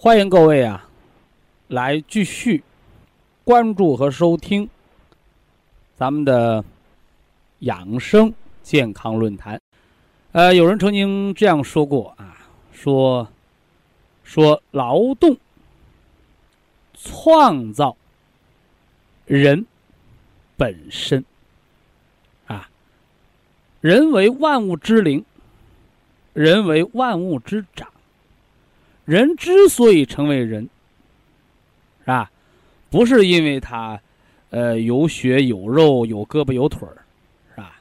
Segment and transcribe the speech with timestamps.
[0.00, 0.88] 欢迎各位啊，
[1.66, 2.62] 来继续
[3.42, 4.70] 关注和收听
[5.96, 6.64] 咱们的
[7.58, 8.32] 养生
[8.62, 9.60] 健康论坛。
[10.30, 13.26] 呃，有人曾经这样说过啊，说
[14.22, 15.36] 说劳动
[16.94, 17.96] 创造
[19.24, 19.66] 人
[20.56, 21.24] 本身
[22.46, 22.70] 啊，
[23.80, 25.24] 人为万物之灵，
[26.34, 27.90] 人为万物之长。
[29.08, 30.68] 人之所以成为人，
[32.00, 32.30] 是吧？
[32.90, 33.98] 不是因为他，
[34.50, 36.92] 呃，有血有肉有胳膊有腿儿，
[37.54, 37.80] 是吧？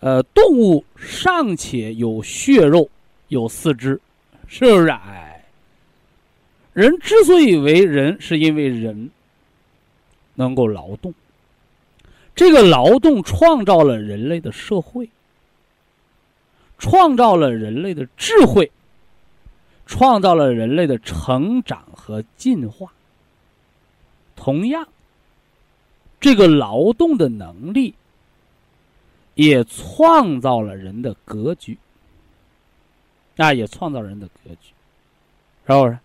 [0.00, 2.90] 呃，动物尚且有血肉
[3.28, 4.00] 有四肢，
[4.48, 4.88] 是不是？
[4.88, 5.44] 哎，
[6.72, 9.08] 人之所以为人，是因为人
[10.34, 11.14] 能够劳动。
[12.34, 15.08] 这个劳动创造了人类的社会，
[16.76, 18.68] 创造了人类的智慧。
[19.90, 22.92] 创造了人类的成长和进化。
[24.36, 24.86] 同样，
[26.20, 27.92] 这个劳动的能力
[29.34, 31.76] 也创造了人的格局，
[33.36, 34.72] 啊，也创造人的格局，
[35.66, 35.98] 是不是？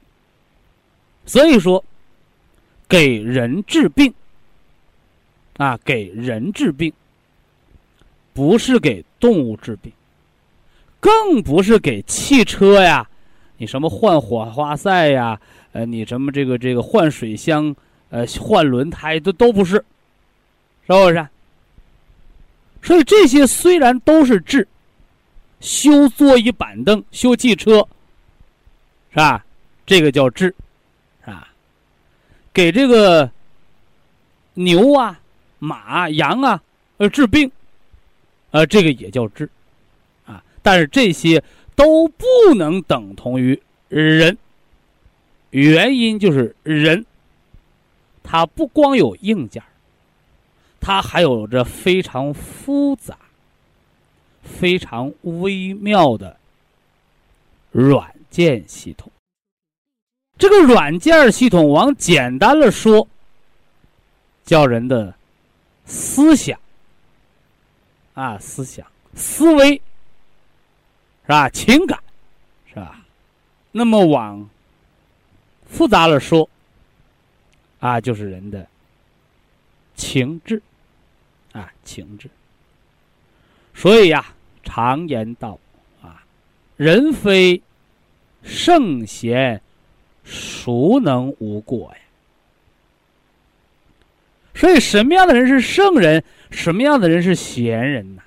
[1.28, 1.84] 所以说，
[2.90, 4.12] 给人治病，
[5.57, 6.91] 啊，给人治病，
[8.34, 9.94] 不是给动物治病，
[11.00, 13.07] 更不是给汽车呀。
[13.57, 15.39] 你什么换火花塞呀？
[15.71, 17.75] 呃，你什么这个这个换水箱，
[18.09, 19.75] 呃，换轮胎都都不是，
[20.85, 21.27] 是不是？
[22.81, 24.67] 所以这些虽然都是治，
[25.59, 27.85] 修座椅板凳、修汽车，
[29.11, 29.45] 是吧？
[29.85, 30.53] 这个叫治，
[31.23, 31.47] 是吧？
[32.53, 33.29] 给这个
[34.53, 35.19] 牛啊、
[35.59, 36.61] 马、羊啊，
[36.97, 37.51] 呃，治病，
[38.51, 39.49] 呃，这个也叫治，
[40.25, 41.41] 啊，但是这些。
[41.75, 42.25] 都不
[42.56, 44.38] 能等同于人，
[45.50, 47.06] 原因就是人，
[48.24, 49.62] 它不光有硬件，
[50.80, 53.18] 它还有着非常复杂、
[54.41, 56.38] 非常微妙的
[57.72, 59.12] 软件系统。
[60.38, 63.08] 这个软件系统，往简单了说，
[64.44, 65.16] 叫人的
[65.85, 66.59] 思想
[68.14, 69.81] 啊，思想、思维。
[71.25, 71.50] 是吧？
[71.50, 72.00] 情感，
[72.68, 73.02] 是吧？
[73.72, 74.47] 那么往
[75.68, 76.47] 复杂了说，
[77.80, 78.66] 啊，就是人的
[79.96, 80.62] 情志，
[81.52, 82.30] 啊，情志。
[83.74, 84.34] 所以呀，
[84.64, 85.59] 常言道
[86.02, 86.24] 啊，
[86.78, 87.62] 人非
[88.44, 89.59] 圣贤，
[90.24, 91.97] 孰能无过呀？
[94.53, 96.24] 所以，什么样的人是圣人？
[96.50, 98.22] 什么样的人是贤人呢？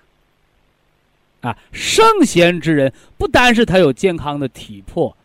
[1.41, 5.17] 啊圣贤之人不单是他有健康的体魄，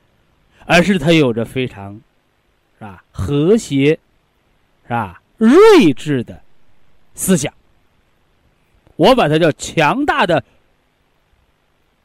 [0.65, 1.99] 而是他有着非常，
[2.77, 3.03] 是吧？
[3.11, 3.99] 和谐，
[4.83, 5.21] 是吧？
[5.37, 6.41] 睿智的
[7.15, 7.53] 思想。
[8.95, 10.43] 我把它叫强大的、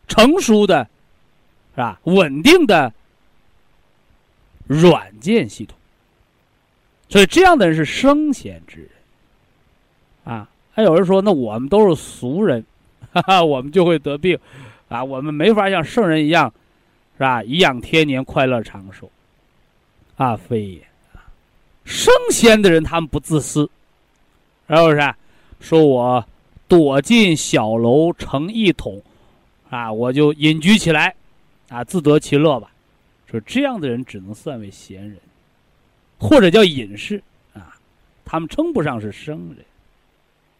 [0.09, 0.89] 成熟的，
[1.75, 2.01] 是吧？
[2.05, 2.93] 稳定的
[4.67, 5.77] 软件系统。
[7.11, 8.91] 所以，这样的人是圣贤之人。
[10.25, 12.65] 啊，还有人说，那我们都是俗人。
[13.13, 14.39] 哈哈，我们就会得病，
[14.89, 16.53] 啊，我们没法像圣人一样，
[17.17, 17.43] 是吧？
[17.43, 19.11] 颐养天年，快乐长寿，
[20.17, 20.83] 啊，非也。
[21.85, 23.71] 圣贤的人，他们不自私，
[24.69, 25.15] 是不是？
[25.61, 26.25] 说我
[26.69, 29.03] 躲进小楼成一统，
[29.71, 31.15] 啊，我就隐居起来，
[31.71, 32.71] 啊，自得其乐吧。
[33.31, 35.19] 说这样的人只能算为贤人，
[36.19, 37.23] 或者叫隐士，
[37.55, 37.75] 啊，
[38.25, 39.65] 他们称不上是圣人。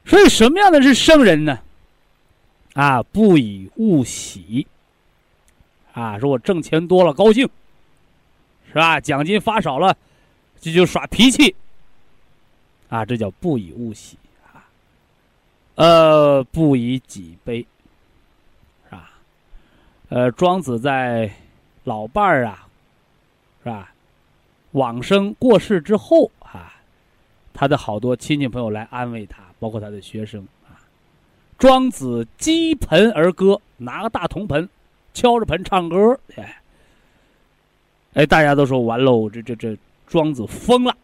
[0.07, 1.59] 所以，什么样的是圣人呢？
[2.79, 4.65] 啊，不以物喜。
[5.95, 7.49] 啊，说我挣钱多了高兴，
[8.69, 9.01] 是吧？
[9.01, 9.97] 奖金发少了，
[10.61, 11.57] 这就耍脾气
[12.89, 14.17] 啊，这叫不以物喜
[14.47, 14.63] 啊，
[15.75, 17.67] 呃，不以己悲，
[18.85, 19.11] 是吧？
[20.11, 21.29] 呃，庄子在
[21.83, 22.69] 老伴儿啊，
[23.65, 23.93] 是吧？
[24.71, 26.77] 往生过世之后啊，
[27.53, 30.47] 他的好多亲戚朋友来安慰他，包括他的学生。
[31.59, 34.69] 庄子击盆而歌，拿个大铜盆，
[35.13, 36.63] 敲着盆唱歌，哎，
[38.15, 39.77] 哎，大家都说完喽，这这这
[40.07, 40.97] 庄子疯了，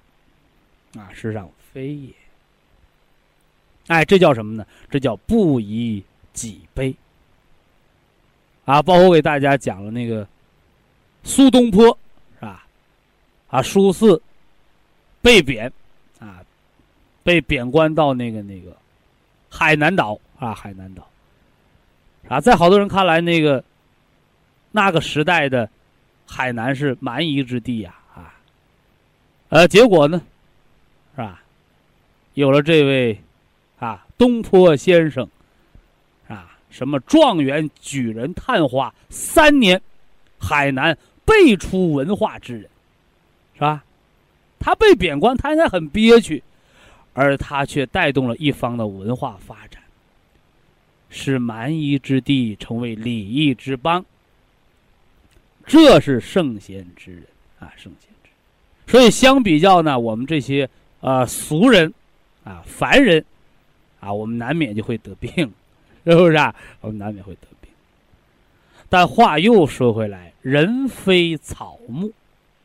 [0.96, 2.14] 啊，实际上非也。
[3.88, 4.64] 哎，这叫什么呢？
[4.88, 6.02] 这叫不以
[6.32, 6.94] 己悲。
[8.64, 10.26] 啊，包括我给大家讲了那个
[11.24, 11.86] 苏东坡，
[12.36, 12.64] 是吧？
[13.48, 14.18] 啊，苏轼
[15.20, 15.70] 被贬，
[16.18, 16.42] 啊，
[17.22, 18.74] 被贬官到那个那个
[19.50, 21.08] 海南岛啊，海南岛。
[22.28, 23.62] 啊，在好多人看来，那个
[24.70, 25.68] 那个时代的
[26.26, 28.34] 海南是蛮夷之地呀，啊，
[29.50, 30.20] 呃，结果呢，
[31.14, 31.42] 是吧？
[32.34, 33.20] 有了这位
[33.78, 35.28] 啊，东坡先生。
[36.26, 39.80] 啊什么状元举人探花三年，
[40.40, 42.68] 海南辈出文化之人，
[43.54, 43.84] 是吧？
[44.58, 46.42] 他被贬官，他应该很憋屈，
[47.12, 49.80] 而他却带动了一方的文化发展，
[51.14, 54.04] 使蛮夷之地成为礼义之邦。
[55.64, 57.22] 这是圣贤之人
[57.60, 58.88] 啊，圣贤之人。
[58.88, 60.68] 所以相比较呢，我们这些
[60.98, 61.94] 呃俗人
[62.42, 63.24] 啊、凡人
[64.00, 65.30] 啊，我们难免就会得病。
[66.04, 66.52] 是不是啊？
[66.80, 67.70] 我们难免会得病。
[68.88, 72.12] 但话又说回来，人非草木，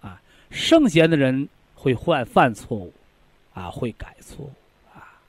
[0.01, 0.19] 啊，
[0.49, 2.91] 圣贤的人会犯犯错误，
[3.53, 4.51] 啊，会改错误，
[4.93, 5.21] 啊，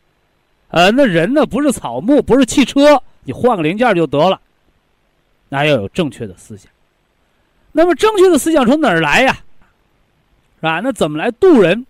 [0.71, 4.41] 呃，那人呢，不是草木，不是汽车，你换个零件就得了。
[5.49, 6.71] 那要有正确的思想。
[7.73, 9.33] 那么正确的思想从哪儿来呀？
[10.57, 10.81] 是吧？
[10.81, 11.87] 那怎么来渡人？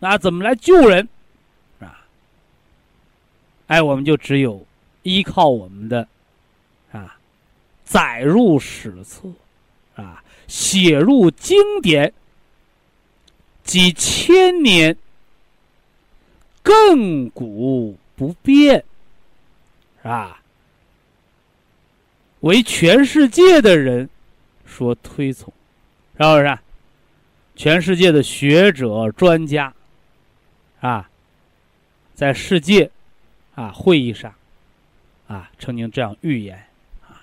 [0.00, 1.08] 啊，怎么来救人？
[1.78, 2.00] 是吧？
[3.68, 4.64] 哎，我们就只有。
[5.04, 6.06] 依靠我们的
[6.92, 7.16] 啊，
[7.82, 9.26] 载入史册
[9.94, 12.12] 啊，写入经典，
[13.62, 14.94] 几千年
[16.62, 18.84] 亘古不变，
[20.02, 20.37] 是吧？
[22.40, 24.08] 为全世界的人
[24.66, 25.52] 所推崇，
[26.18, 26.58] 是不是？
[27.56, 29.74] 全世界的学者专家
[30.80, 31.08] 啊，
[32.14, 32.90] 在世界
[33.54, 34.32] 啊会议上。
[35.26, 36.56] 啊，曾经这样预言，
[37.06, 37.20] 啊，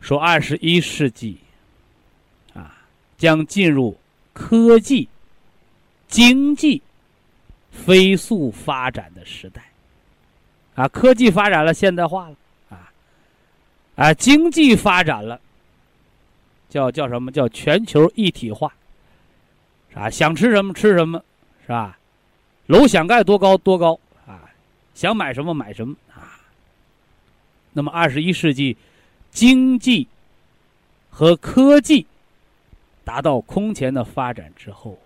[0.00, 1.38] 说二十一世纪，
[2.54, 2.78] 啊，
[3.18, 3.98] 将进入
[4.32, 5.08] 科技、
[6.06, 6.80] 经济
[7.72, 9.60] 飞速发展的时代，
[10.76, 12.36] 啊，科技发展了，现代化了，
[13.96, 15.40] 啊，经济发展了，
[16.68, 18.72] 叫叫什么叫全球一体化，
[19.94, 20.10] 啊？
[20.10, 21.24] 想吃什么吃什么，
[21.62, 21.98] 是吧？
[22.66, 24.50] 楼想盖多高多高，啊，
[24.94, 26.38] 想买什么买什么啊。
[27.72, 28.76] 那么，二十一世纪
[29.30, 30.06] 经济
[31.10, 32.06] 和科技
[33.04, 34.98] 达到空前的发展之后，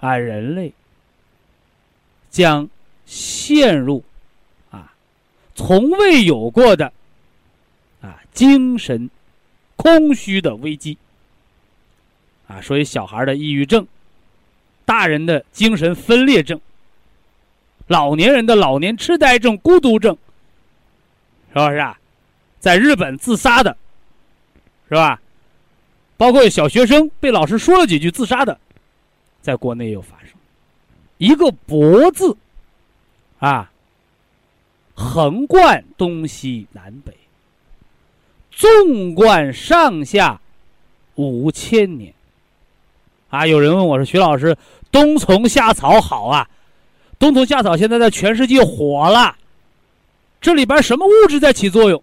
[0.00, 0.72] 啊，人类
[2.28, 2.68] 将
[3.06, 4.02] 陷入
[4.70, 4.92] 啊
[5.54, 6.92] 从未有过的
[8.00, 9.08] 啊精神
[9.76, 10.96] 空虚的危机
[12.46, 12.60] 啊。
[12.60, 13.86] 所以，小孩的抑郁症，
[14.84, 16.60] 大人的精神分裂症，
[17.86, 20.16] 老年人的老年痴呆症、孤独症。
[21.48, 21.98] 是不是啊？
[22.60, 23.76] 在日本自杀的，
[24.88, 25.20] 是吧？
[26.16, 28.58] 包括小学生被老师说了几句自杀的，
[29.40, 30.30] 在国内也有发生。
[31.16, 32.36] 一个“博”字，
[33.38, 33.70] 啊，
[34.94, 37.16] 横贯东西南北，
[38.58, 40.40] 纵观上下
[41.14, 42.12] 五千年。
[43.30, 44.56] 啊，有人问我说：“徐老师，
[44.90, 46.50] 冬虫夏草好啊？
[47.20, 49.36] 冬虫夏草现在在全世界火了。”
[50.42, 52.02] 这里边什么物质在起作用，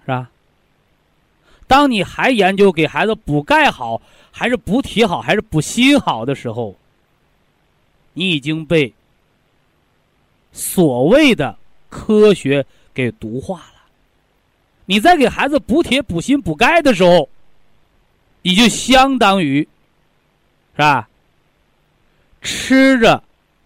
[0.00, 0.28] 是吧？
[1.68, 4.02] 当你还研究给孩子补钙好，
[4.32, 6.74] 还是补铁好，还是补锌好的时候，
[8.14, 8.92] 你已经被
[10.52, 11.56] 所谓的
[11.88, 13.71] 科学给毒化了。
[14.86, 17.28] 你在给孩子补铁、补锌、补钙的时候，
[18.42, 19.66] 你就相当于，
[20.74, 21.08] 是吧？
[22.40, 23.22] 吃着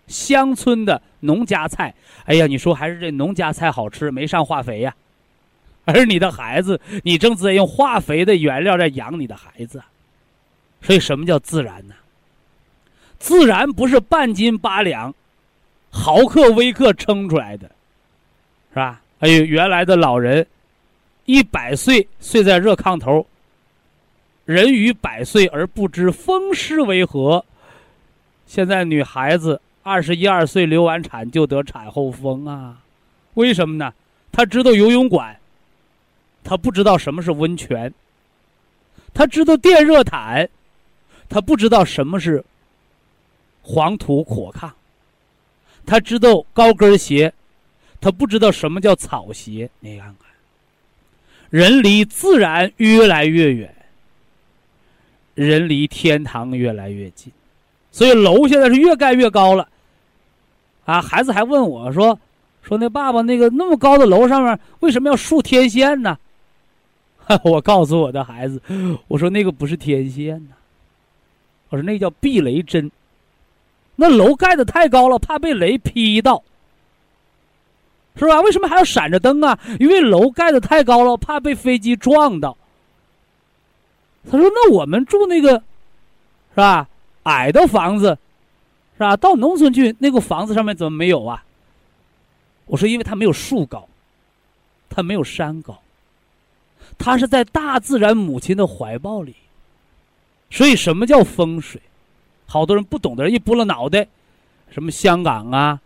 [0.06, 1.02] 乡村的。
[1.20, 1.92] 农家菜，
[2.26, 4.94] 哎呀，你说还是这农家菜好吃，没上化肥呀。
[5.86, 9.82] 而你的孩子，你正在用化肥的原料在养你的孩子。
[10.82, 11.94] 所以，什么叫自然呢？
[13.18, 15.12] 自然不是半斤八两、
[15.90, 17.66] 毫克微克称出来的，
[18.68, 19.00] 是吧？
[19.18, 20.46] 哎呦，原来的老人
[21.26, 23.26] 一百岁睡在热炕头，
[24.44, 27.44] 人于百岁而不知风湿为何，
[28.46, 32.80] 现在女孩子二十一二岁流完产就得产后风啊，
[33.34, 33.92] 为什么呢？
[34.30, 35.36] 她知道游泳馆，
[36.44, 37.90] 她不知道什么是温泉；
[39.12, 40.48] 她知道电热毯，
[41.28, 42.44] 她不知道什么是
[43.62, 44.70] 黄土火炕；
[45.84, 47.32] 她知道高跟鞋，
[48.00, 49.68] 她不知道什么叫草鞋。
[49.80, 50.25] 你看看，
[51.56, 53.74] 人离自然越来越远。
[55.34, 57.32] 人离天堂越来越近，
[57.90, 59.66] 所以楼现在是越盖越高了。
[60.84, 62.18] 啊，孩子还问我说
[62.62, 66.18] ：“说那爸爸，那个那么高的楼上面为什么要竖天线呢？”
[67.42, 68.60] 我告诉我的孩子
[69.08, 70.54] ：“我说那个不是天线呐，
[71.70, 72.90] 我说那叫避雷针。
[73.96, 76.42] 那楼盖的太高了，怕被雷劈到，
[78.16, 78.40] 是吧？
[78.40, 79.58] 为什么还要闪着灯啊？
[79.78, 82.56] 因为楼盖的太高了，怕被飞机撞到。”
[84.30, 86.88] 他说：“那我们住那个，是吧？
[87.24, 88.18] 矮的房子，
[88.94, 89.16] 是吧？
[89.16, 91.44] 到农村去，那个房子上面怎么没有啊？”
[92.66, 93.86] 我说：“因为它没有树高，
[94.88, 95.78] 它没有山高，
[96.98, 99.36] 它是在大自然母亲的怀抱里。
[100.50, 101.80] 所以，什么叫风水？
[102.46, 104.06] 好多人不懂的人一拨了脑袋，
[104.70, 105.80] 什么香港啊，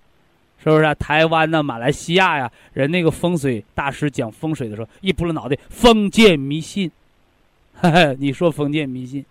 [0.63, 0.95] 是不是？
[0.97, 6.91] 台湾呐，马来西亚呀，人那个风水大师讲风水的时候，一拨了脑袋，封建迷信。
[8.19, 9.25] ”你说封建迷信，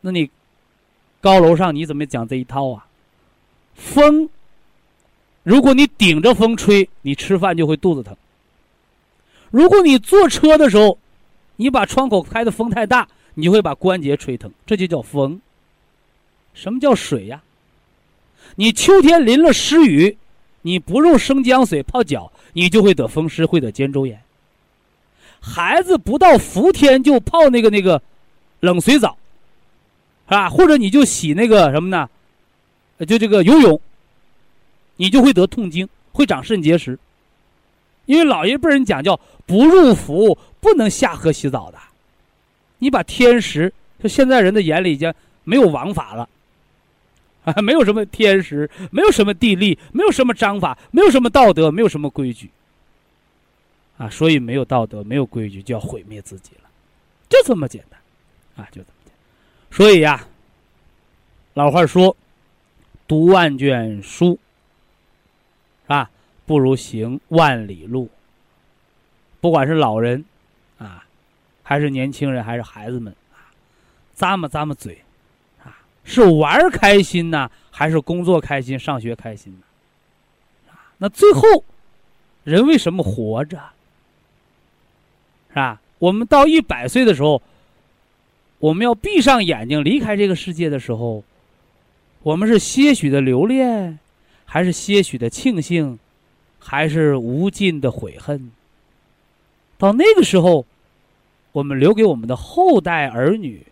[0.00, 0.30] 那你
[1.20, 2.86] 高楼上你怎么讲这一套啊？
[3.74, 4.28] 风，
[5.42, 8.16] 如果你顶着风吹，你吃饭就会肚子疼。
[9.50, 10.98] 如果你坐车的时候，
[11.56, 15.38] 你把窗口开的风太大，你就会把关节吹疼，这就叫风。
[16.54, 17.42] 什么叫水呀？
[18.56, 20.16] 你秋天淋了湿雨，
[20.62, 24.20] 你不用生姜水泡脚，你就会得风湿，会得肩周炎。
[25.40, 28.02] 孩子不到伏天就泡那个那个
[28.60, 29.16] 冷水澡，
[30.28, 30.50] 是吧？
[30.50, 32.08] 或者你就洗那个什么呢？
[33.06, 33.80] 就这个游泳，
[34.96, 36.98] 你就会得痛经，会长肾结石。
[38.04, 41.78] 因为老一辈人讲叫不入伏不能下河洗澡的，
[42.78, 45.12] 你把天时，就现在人的眼里已经
[45.44, 46.28] 没有王法了，
[47.44, 52.50] 啊 没有什么天时，没有什么地利，没有什么章法，没有什么道德，没有什么规矩。
[53.96, 56.70] 啊，所以没有道德，没有规矩，就要毁灭自己了，
[57.28, 58.00] 就这么简单，
[58.56, 59.76] 啊，就这么简单。
[59.76, 60.26] 所以呀，
[61.52, 62.16] 老话说，
[63.06, 64.38] 读万卷书，
[65.86, 66.10] 啊，
[66.46, 68.08] 不如行万里路。
[69.42, 70.24] 不管是老人，
[70.78, 71.04] 啊，
[71.62, 73.52] 还是年轻人，还是孩子们，啊，
[74.16, 75.02] 咂摸咂摸嘴，
[76.04, 79.60] 是玩开心呢，还是工作开心、上学开心呢？
[80.72, 81.64] 啊，那最后，
[82.44, 83.58] 人为什么活着？
[85.50, 85.80] 是吧？
[85.98, 87.42] 我们到一百岁的时候，
[88.58, 91.22] 我们要闭上眼睛离开这个世界的时候，
[92.22, 93.98] 我们是些许的留恋，
[94.44, 95.98] 还是些许的庆幸，
[96.58, 98.50] 还是无尽的悔恨？
[99.76, 100.64] 到那个时候，
[101.52, 103.66] 我们留给我们的后代儿女，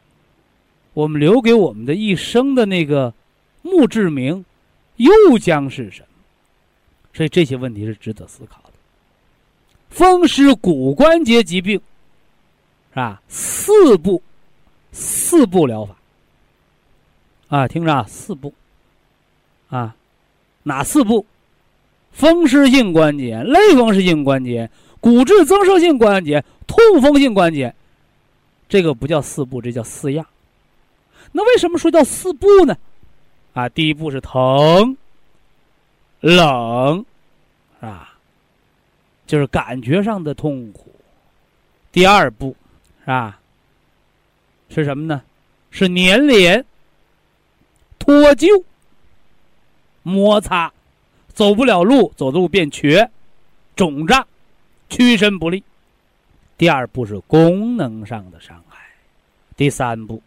[0.99, 3.14] 我们留给我们的一生的那个
[3.62, 4.45] 墓志铭，
[4.97, 6.09] 又将是什么？
[7.14, 8.73] 所以这些问题是值得思考的。
[9.90, 11.81] 风湿骨关节疾病，
[12.90, 13.23] 是吧？
[13.28, 14.21] 四步，
[14.90, 15.95] 四步疗法。
[17.47, 18.52] 啊，听着啊，四步。
[19.69, 19.95] 啊，
[20.64, 21.25] 哪四步？
[22.11, 27.73] 风湿性关节、类风湿性关节、骨质增生性关节、痛风性关节。
[28.69, 30.26] 这个不叫四步，这叫四样。
[31.33, 32.77] 那为什么说叫四步呢？
[33.55, 34.97] 啊，第一步是疼、
[36.21, 37.05] 冷，
[37.81, 38.15] 啊。
[39.27, 40.91] 就是感觉上的痛苦。
[41.93, 42.57] 第二步，
[43.01, 43.39] 是吧？
[44.71, 45.21] 是什么呢？
[45.71, 46.65] 是粘连、
[47.99, 48.65] 脱臼、
[50.03, 50.73] 摩擦，
[51.35, 53.11] 走不了路，走的路变瘸、
[53.77, 54.27] 肿胀、
[54.89, 55.63] 屈伸不利。
[56.57, 58.79] 第二步是功能上的伤害。
[59.59, 60.23] 第三步，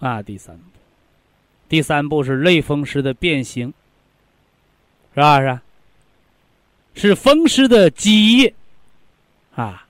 [0.00, 0.62] 啊，第三步，
[1.68, 3.72] 第三步是类风湿的变形，
[5.14, 5.40] 是吧？
[5.40, 5.60] 是。
[6.92, 8.52] 是风湿的积液，
[9.54, 9.86] 啊，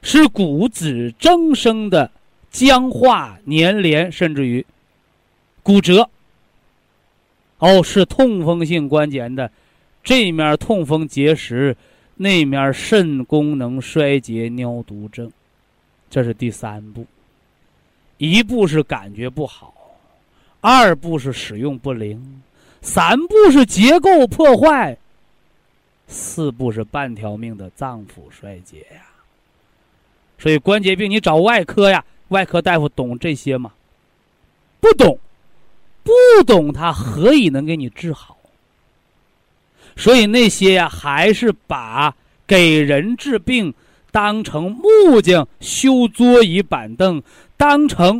[0.00, 2.10] 是骨质增生的
[2.50, 4.64] 僵化粘连，甚至于
[5.62, 6.08] 骨折。
[7.58, 9.52] 哦，是痛风性关节的
[10.02, 11.76] 这面痛风结石，
[12.16, 15.30] 那面肾功能衰竭尿毒症，
[16.08, 17.06] 这是第三步。
[18.18, 19.74] 一步是感觉不好，
[20.60, 22.42] 二步是使用不灵，
[22.80, 24.96] 三步是结构破坏。
[26.08, 29.02] 四步是半条命的脏腑衰竭呀，
[30.38, 33.72] 所以关节病你找外科呀，外科大夫懂这些吗？
[34.78, 35.18] 不懂，
[36.04, 36.12] 不
[36.46, 38.38] 懂他，何以能给你治好？
[39.96, 42.14] 所以那些呀，还是把
[42.46, 43.74] 给人治病
[44.16, 47.22] 当成木匠修桌椅板凳，
[47.58, 48.16] 当成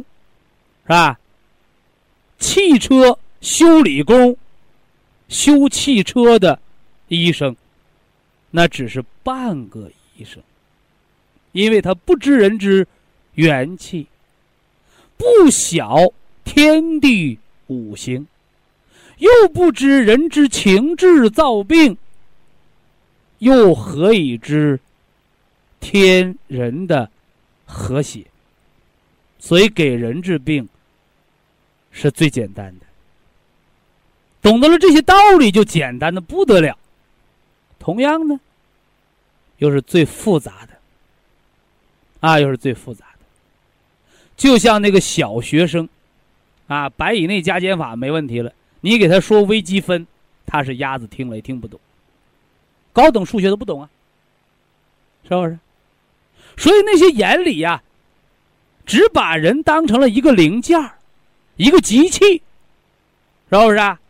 [0.82, 1.18] 是吧？
[2.38, 4.36] 汽车修理工、
[5.26, 6.60] 修汽车的
[7.08, 7.56] 医生，
[8.50, 10.42] 那只是半个医生，
[11.52, 12.86] 因为他不知人之
[13.32, 14.06] 元气，
[15.16, 16.12] 不晓
[16.44, 17.38] 天地
[17.68, 18.26] 五行。
[19.16, 21.96] 又不知人之情志造病，
[23.38, 24.78] 又何以知
[25.80, 27.10] 天人的
[27.64, 28.24] 和谐？
[29.38, 30.68] 所以给人治病
[31.92, 32.86] 是最简单的，
[34.42, 36.76] 懂得了这些道理就简单的不得了。
[37.78, 38.40] 同样呢，
[39.58, 40.76] 又是最复杂的，
[42.20, 43.24] 啊，又是最复杂的。
[44.36, 45.88] 就像那个小学生，
[46.66, 48.52] 啊，百以内加减法没问题了。
[48.80, 50.04] 你给他说微积分，
[50.44, 51.78] 他是鸭子听了也听不懂。
[52.92, 53.88] 高等数学都不懂啊，
[55.22, 55.58] 是不是？
[56.56, 57.82] 所以那些眼里呀，
[58.84, 60.78] 只把人当成了一个零件
[61.56, 62.42] 一个机器，
[63.50, 63.76] 是不是？
[63.76, 64.00] 啊？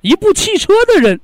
[0.00, 1.20] 一部汽车的人，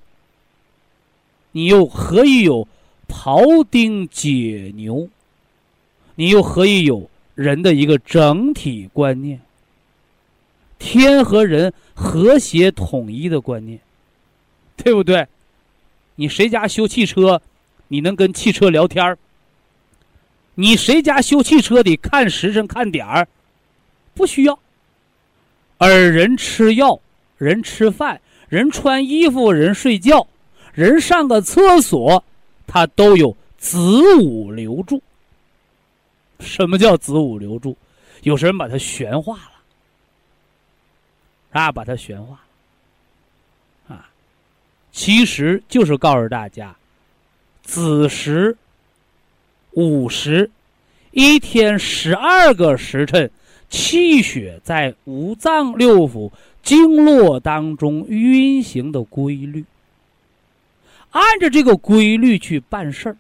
[1.53, 2.69] 你又何以有
[3.09, 5.09] 庖丁解牛？
[6.15, 9.41] 你又何以有人的一个整体观念？
[10.79, 13.81] 天和人和谐统一的观念，
[14.77, 15.27] 对不对？
[16.17, 17.41] 你谁家修汽车，
[17.89, 19.19] 你能跟汽车聊天儿？
[20.57, 23.29] 你谁家修汽车得看时辰看点儿，
[24.15, 24.59] 不需要。
[25.79, 26.99] 而人吃药，
[27.37, 30.27] 人吃饭，人穿衣服，人睡觉，
[30.73, 32.25] 人上个厕所，
[32.67, 35.03] 他都有子午流注。
[36.41, 37.77] 什么叫子午流注？
[38.23, 39.53] 有些人把它玄化了。
[41.53, 42.41] 啊，把它玄化
[43.89, 44.09] 了，啊，
[44.93, 46.77] 其实就是告诉大家，
[47.63, 48.57] 子时、
[49.77, 50.51] 午时，
[51.11, 53.31] 一天十二个时辰，
[53.69, 59.67] 气血在五脏六腑、经络当中运行的规律，
[61.11, 63.17] 按照这个规律去办事儿，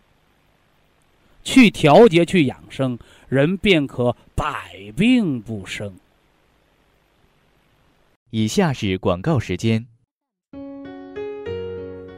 [1.45, 5.95] 去调节、去养生，人便可百病不生。
[8.31, 9.87] 以下是广告时间。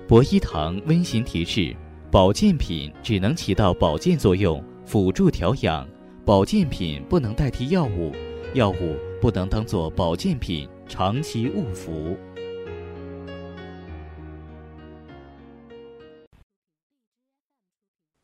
[0.06, 1.74] 博一堂温馨提示：
[2.10, 5.86] 保健品只能起到保健作用，辅助调养；
[6.24, 8.14] 保健品不能代替药物，
[8.54, 12.16] 药物不能当做保健品长期误服。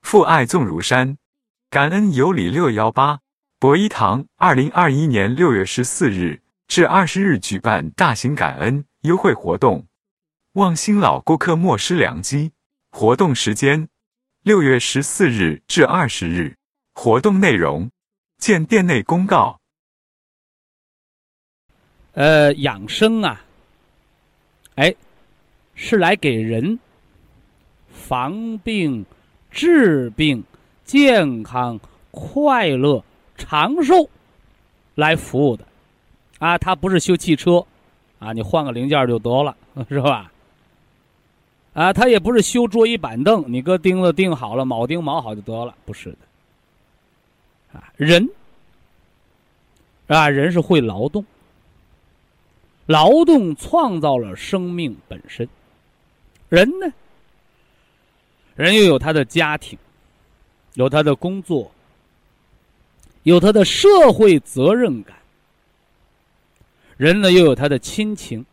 [0.00, 1.18] 父爱纵如山，
[1.68, 3.20] 感恩有礼六幺八。
[3.58, 6.40] 博一堂，二零二一年六月十四日。
[6.66, 9.84] 至二十日举办大型感恩优惠活动，
[10.54, 12.52] 望新老顾客莫失良机。
[12.96, 13.88] 活动时间：
[14.42, 16.54] 六月十四日至二十日。
[16.94, 17.90] 活动内容
[18.38, 19.58] 见店内公告。
[22.12, 23.44] 呃，养生啊，
[24.76, 24.94] 哎，
[25.74, 26.78] 是来给人
[27.88, 29.04] 防病、
[29.50, 30.44] 治病、
[30.84, 31.80] 健康、
[32.12, 33.04] 快乐、
[33.36, 34.08] 长寿
[34.94, 35.66] 来服务的。
[36.38, 37.66] 啊，他不是修汽车，
[38.20, 39.56] 啊，你换个零件就得了，
[39.90, 40.30] 是吧？
[41.74, 46.18] 啊，他也不是修桌椅板凳，你搁钉子钉好了，铆钉铆好就得了，不是的。
[47.78, 48.28] 啊，人，
[50.06, 51.24] 啊，人是会劳动，
[52.86, 55.48] 劳动创造了生命本身。
[56.48, 56.92] 人呢，
[58.54, 59.76] 人又有他的家庭，
[60.74, 61.72] 有他的工作，
[63.24, 65.16] 有他的社会责任感。
[66.96, 68.46] 人呢，又有他的亲情，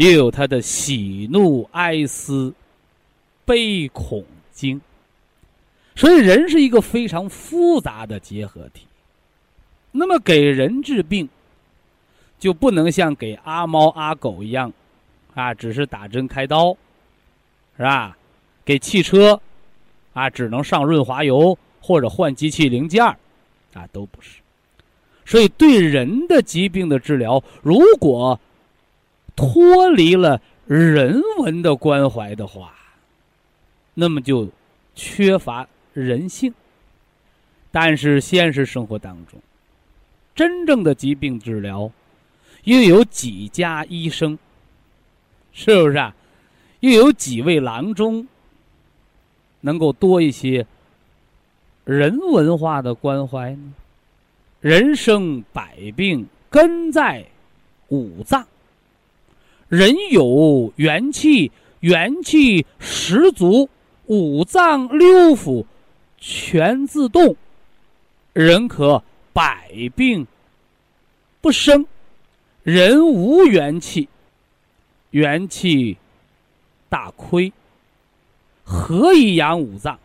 [0.00, 2.54] 也有他的喜怒哀思、
[3.44, 4.80] 悲恐惊，
[5.94, 8.86] 所以人是一个非常复杂的结合体。
[9.92, 11.28] 那么给人治病，
[12.38, 14.72] 就不能像给阿猫阿狗一样，
[15.34, 16.74] 啊，只是打针开刀，
[17.76, 18.16] 是吧？
[18.64, 19.38] 给汽车，
[20.14, 23.14] 啊，只能上润滑油或者换机器零件儿
[23.74, 24.40] 啊，都不是。
[25.26, 28.40] 所以，对人的疾病的治疗，如果
[29.40, 32.74] 脱离了人文的关怀的话，
[33.94, 34.50] 那么就
[34.94, 36.52] 缺乏人性。
[37.72, 39.40] 但是，现实生活当中，
[40.34, 41.90] 真正的疾病治疗，
[42.64, 44.38] 又有几家医生，
[45.54, 46.14] 是不是啊？
[46.80, 48.28] 又有几位郎中，
[49.62, 50.66] 能够多一些
[51.84, 53.72] 人文化的关怀呢？
[54.60, 57.24] 人生百病根在
[57.88, 58.46] 五脏，
[59.70, 63.70] 人有元气，元气十足，
[64.06, 65.64] 五脏六腑
[66.18, 67.36] 全自动，
[68.32, 70.26] 人可百病
[71.40, 71.86] 不生。
[72.64, 74.08] 人无元气，
[75.10, 75.96] 元气
[76.88, 77.52] 大亏，
[78.64, 80.00] 何以养五脏？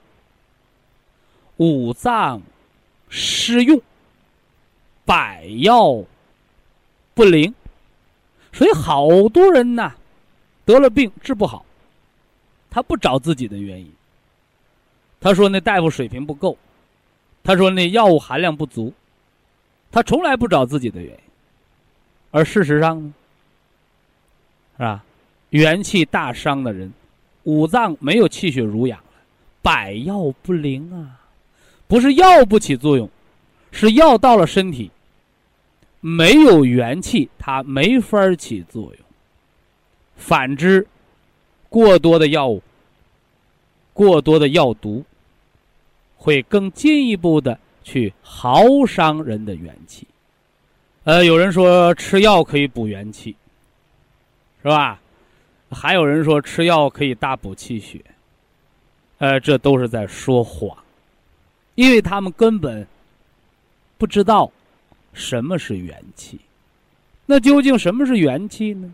[1.57, 2.39] 五脏
[3.09, 3.81] 失用，
[5.05, 6.03] 百药
[7.15, 7.51] 不灵。
[8.55, 9.93] 所以好多人呐，
[10.63, 11.65] 得了病治不好，
[12.71, 13.91] 他不找自己的原因。
[15.19, 16.57] 他说那大夫水平不够，
[17.43, 18.93] 他说那药物含量不足，
[19.91, 21.19] 他从来不找自己的原因。
[22.31, 23.13] 而事实上呢，
[24.77, 25.03] 是吧？
[25.49, 26.93] 元气大伤的人，
[27.43, 29.21] 五脏没有气血濡养了，
[29.61, 31.19] 百药不灵啊！
[31.87, 33.09] 不是药不起作用，
[33.71, 34.91] 是药到了身体，
[36.07, 39.05] 没有元气，它没法起作用。
[40.15, 40.85] 反之，
[41.67, 42.61] 过多的药物、
[43.91, 45.03] 过多的药毒，
[46.15, 50.05] 会更进一步的去耗伤人的元气。
[51.05, 53.35] 呃，有人说吃药可以补元气，
[54.61, 55.01] 是吧？
[55.71, 57.99] 还有人说吃药可以大补气血，
[59.17, 60.77] 呃，这都是在说谎，
[61.73, 62.87] 因为他们根本
[63.97, 64.51] 不知道
[65.15, 66.39] 什么是元气。
[67.25, 68.93] 那究竟什么是元气呢？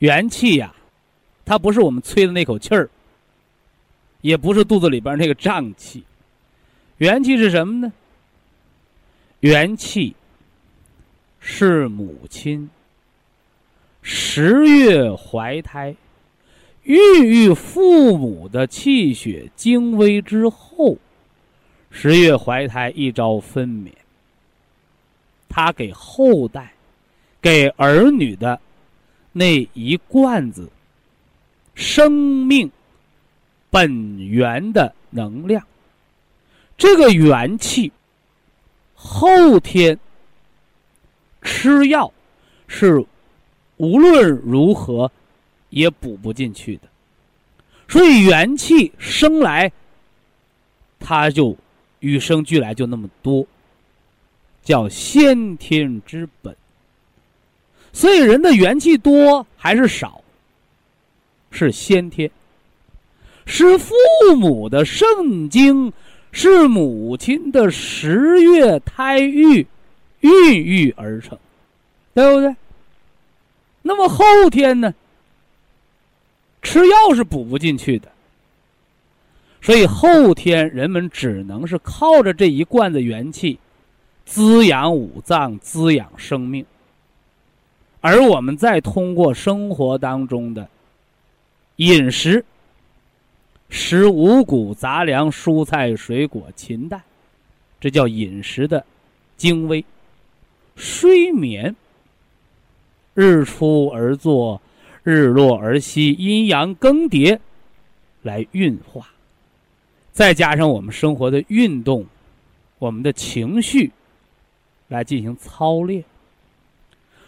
[0.00, 0.74] 元气呀，
[1.46, 2.90] 它不是我们吹的那口气儿，
[4.20, 6.04] 也不是肚子里边那个胀气。
[6.98, 7.90] 元气是什么呢？
[9.40, 10.14] 元气。
[11.46, 12.70] 是母亲
[14.00, 15.94] 十月怀胎，
[16.84, 20.96] 孕育父母的气血精微之后，
[21.90, 23.90] 十月怀胎一朝分娩。
[25.54, 26.72] 他给后代、
[27.40, 28.60] 给儿女的
[29.30, 30.68] 那一罐子
[31.76, 32.68] 生命
[33.70, 35.64] 本源的能量，
[36.76, 37.92] 这个元气
[38.96, 39.96] 后天。
[41.40, 42.12] 吃药
[42.66, 43.04] 是
[43.76, 45.12] 无论如何
[45.68, 46.88] 也补不进去的，
[47.86, 49.70] 所以元气生来，
[50.98, 51.54] 它就
[52.00, 53.46] 与生俱来就那么多，
[54.64, 56.56] 叫先天之本。
[57.92, 60.20] 所以人的元气多还是少，
[61.52, 62.28] 是先天，
[63.46, 63.94] 是父
[64.36, 65.06] 母的肾
[65.48, 65.92] 精，
[66.32, 69.64] 是母亲的十月胎育。
[70.20, 71.38] 孕育而成，
[72.14, 72.56] 对不对？
[73.82, 74.94] 那么后天呢？
[76.62, 78.10] 吃药是补不进去的，
[79.60, 83.58] 所以后天人们只能是靠着这一罐子元气，
[84.24, 86.64] 滋养五脏，滋养生命。
[88.00, 90.68] 而我们再通过生活当中的
[91.76, 92.44] 饮食，
[93.68, 97.02] 食五谷杂粮、蔬菜水果、禽蛋，
[97.80, 98.84] 这叫饮食的
[99.36, 99.84] 精微。
[100.76, 101.74] 睡眠，
[103.14, 104.60] 日出而作，
[105.02, 107.38] 日落而息，阴阳更迭，
[108.22, 109.08] 来运化。
[110.12, 112.04] 再加上我们生活的运动，
[112.78, 113.90] 我们的情绪，
[114.88, 116.04] 来进行操练。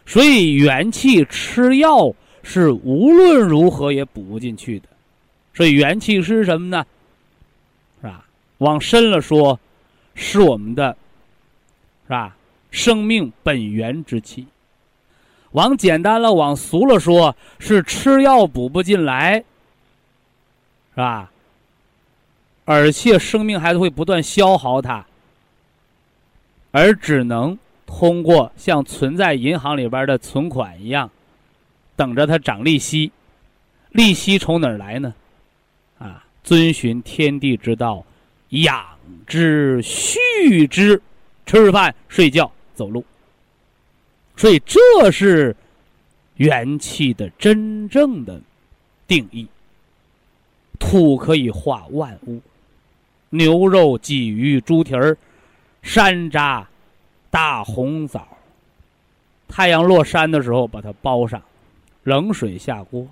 [0.05, 4.88] 所以元气吃药是无论如何也补不进去的。
[5.55, 6.87] 所以元气是什么呢？
[8.01, 8.25] 是吧？
[8.59, 9.59] 往深了说，
[10.14, 10.97] 是我们的，
[12.05, 12.37] 是吧？
[12.71, 14.47] 生命本源之气，
[15.53, 19.38] 往简单了，往俗了说，是吃药补不进来，
[20.90, 21.31] 是吧？
[22.66, 25.07] 而且生命还会不断消耗它，
[26.77, 31.11] 而只能通过像存在银行里边的存款一样，
[31.97, 33.11] 等着它涨利息。
[33.93, 35.15] 利息从哪儿来呢？
[35.99, 38.05] 啊，遵循天地之道，
[38.51, 38.85] 养
[39.27, 41.01] 之蓄之，
[41.47, 42.53] 吃饭睡觉。
[42.75, 43.03] 走路，
[44.37, 45.57] 所以这是
[46.35, 48.39] 元气的真正的
[49.09, 49.47] 定义。
[50.79, 52.43] 土可以化万物，
[53.31, 55.17] 牛肉、鲫鱼、猪蹄儿、
[55.87, 56.66] 山楂、
[57.31, 58.27] 大红枣。
[59.46, 61.40] 太阳落山的时候，把它包上，
[62.03, 63.07] 冷水下锅。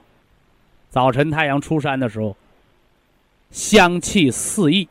[0.90, 2.37] 早晨太阳出山的时候，
[3.52, 4.88] 香气四溢，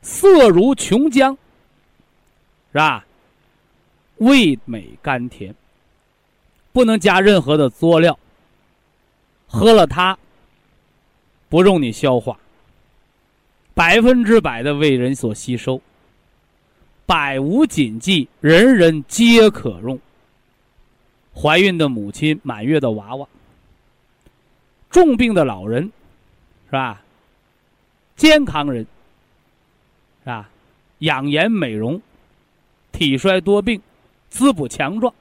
[0.00, 1.36] 色如琼浆，
[2.72, 3.04] 是吧？
[4.16, 5.54] 味美甘甜，
[6.72, 8.18] 不能加任何的佐料。
[9.46, 10.18] 喝了它，
[11.50, 12.38] 不用你消化，
[13.74, 15.78] 百分之百的为人所吸收，
[17.06, 19.98] 百无禁忌，人人皆可用。
[21.34, 23.26] 怀孕的母亲、满月的娃娃，
[24.90, 25.84] 重病的老人，
[26.66, 27.02] 是吧？
[28.16, 28.86] 健康人，
[30.22, 30.48] 是吧？
[30.98, 32.00] 养颜美容，
[32.92, 33.80] 体衰多病，
[34.28, 35.12] 滋补强壮，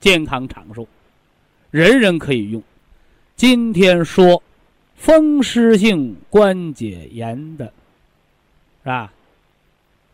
[0.00, 0.86] 健康长寿，
[1.70, 2.62] 人人可以用。
[3.34, 4.42] 今天说
[4.96, 7.66] 风湿性关节炎的，
[8.82, 9.12] 是吧？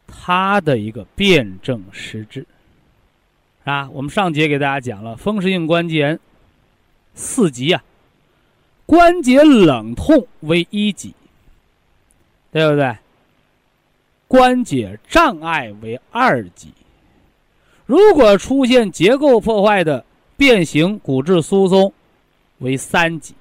[0.06, 2.46] 它的一个辨证施治，
[3.64, 6.20] 啊，我们上节给大家讲了风湿性关节炎
[7.14, 7.82] 四级啊，
[8.86, 11.14] 关节冷痛为一级，
[12.52, 12.96] 对不对？
[14.26, 16.72] 关节障碍为二级，
[17.86, 20.04] 如果出现结构破坏的
[20.36, 21.92] 变形、骨质疏松
[22.58, 23.34] 为三级，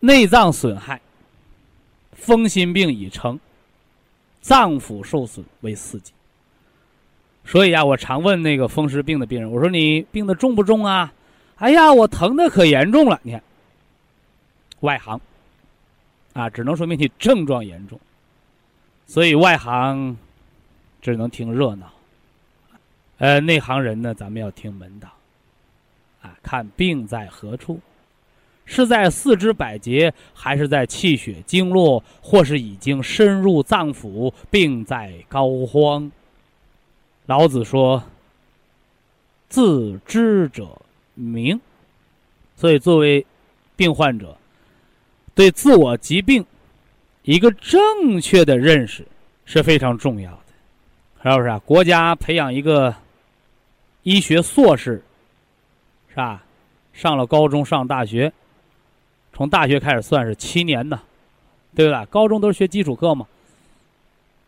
[0.00, 1.00] 内脏损害、
[2.12, 3.38] 风心病已成。
[4.44, 6.12] 脏腑受损为四级，
[7.46, 11.10] 所以啊，我常问那个风湿病的病人，我说你病的重不重啊？
[11.56, 13.18] 哎呀，我疼的可严重了。
[13.22, 13.42] 你看，
[14.80, 15.18] 外行
[16.34, 17.98] 啊，只能说明你症状严重，
[19.06, 20.14] 所以外行
[21.00, 21.90] 只能听热闹，
[23.16, 25.08] 呃，内行人呢，咱们要听门道，
[26.20, 27.80] 啊，看病在何处。
[28.66, 36.10] 是在四肢百节，还是在气血经络，或是已经深入脏腑，病在膏肓？
[37.26, 38.02] 老子说
[39.48, 40.80] ：“自知者
[41.14, 41.60] 明。”
[42.56, 43.26] 所以，作为
[43.76, 44.36] 病患者，
[45.34, 46.44] 对自我疾病
[47.22, 49.06] 一个正确的认识
[49.44, 51.58] 是非常重要的，是不是啊？
[51.66, 52.94] 国家培养一个
[54.04, 55.02] 医学硕士，
[56.08, 56.44] 是吧？
[56.92, 58.32] 上了高中，上大学。
[59.34, 61.00] 从大学开始算是七年呢，
[61.74, 62.06] 对不对？
[62.06, 63.26] 高中都是学基础课嘛。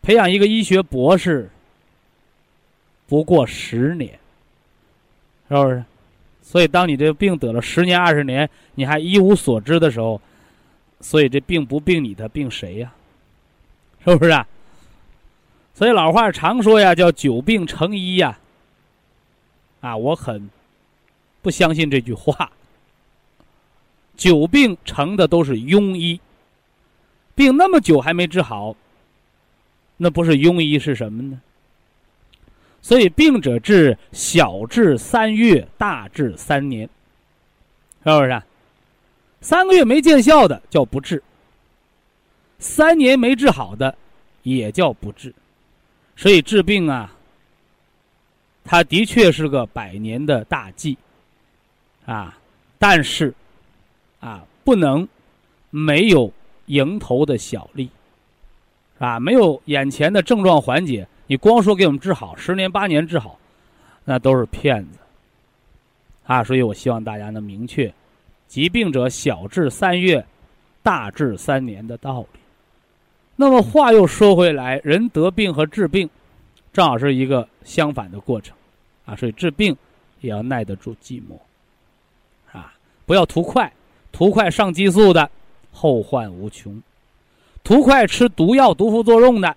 [0.01, 1.49] 培养一个医学博士
[3.07, 4.17] 不过十年，
[5.49, 5.83] 是不是？
[6.41, 10.21] 所以，当你这病得了十年、二十年，你还一无所知的时候，
[11.01, 12.93] 所以这病不病你的，病谁呀？
[14.05, 14.47] 是不是啊？
[15.73, 18.39] 所以老话常说呀，叫“久病成医”呀。
[19.81, 20.49] 啊，我很
[21.41, 22.49] 不相信这句话。
[24.17, 26.19] 久病成的都是庸医，
[27.35, 28.75] 病那么久还没治好，
[29.95, 31.39] 那不是庸医是什么呢？
[32.81, 36.89] 所以病者治，小治三月，大治三年，
[38.03, 38.41] 是不是？
[39.39, 41.21] 三个月没见效的叫不治，
[42.57, 43.95] 三年没治好的
[44.41, 45.31] 也叫不治。
[46.15, 47.13] 所以治病啊，
[48.63, 50.97] 它的确是个百年的大计
[52.07, 52.35] 啊，
[52.79, 53.31] 但是。
[54.19, 55.07] 啊，不能
[55.69, 56.31] 没有
[56.65, 57.89] 迎头的小利，
[58.99, 63.37] 啊，没有眼前的症状缓解，你光说给我们治好，十年八年治好，
[64.05, 64.99] 那都是骗子。
[66.25, 67.93] 啊，所以我希望大家能明确，
[68.47, 70.25] 疾病者小治三月，
[70.83, 72.39] 大治三年的道理。
[73.35, 76.09] 那么话又说回来，人得病和治病，
[76.73, 78.57] 正好是一个相反的过程，
[79.05, 79.77] 啊，所以治病
[80.19, 81.37] 也要耐得住寂寞，
[82.51, 82.73] 啊，
[83.05, 83.71] 不要图快。
[84.17, 85.29] 图快上激素的，
[85.71, 86.81] 后患无穷；
[87.63, 89.55] 图快吃毒药、毒副作用的，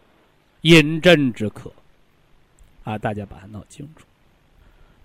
[0.61, 1.73] 饮鸩止渴。
[2.85, 4.05] 啊，大家把它闹清楚。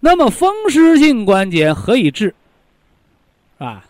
[0.02, 2.36] 那么风湿性关节何以治？
[3.58, 3.86] 啊，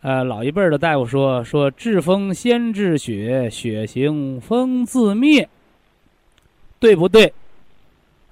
[0.00, 5.46] 呃，老一辈的大夫说说治风先治血，血行风自灭，
[6.78, 7.30] 对不对？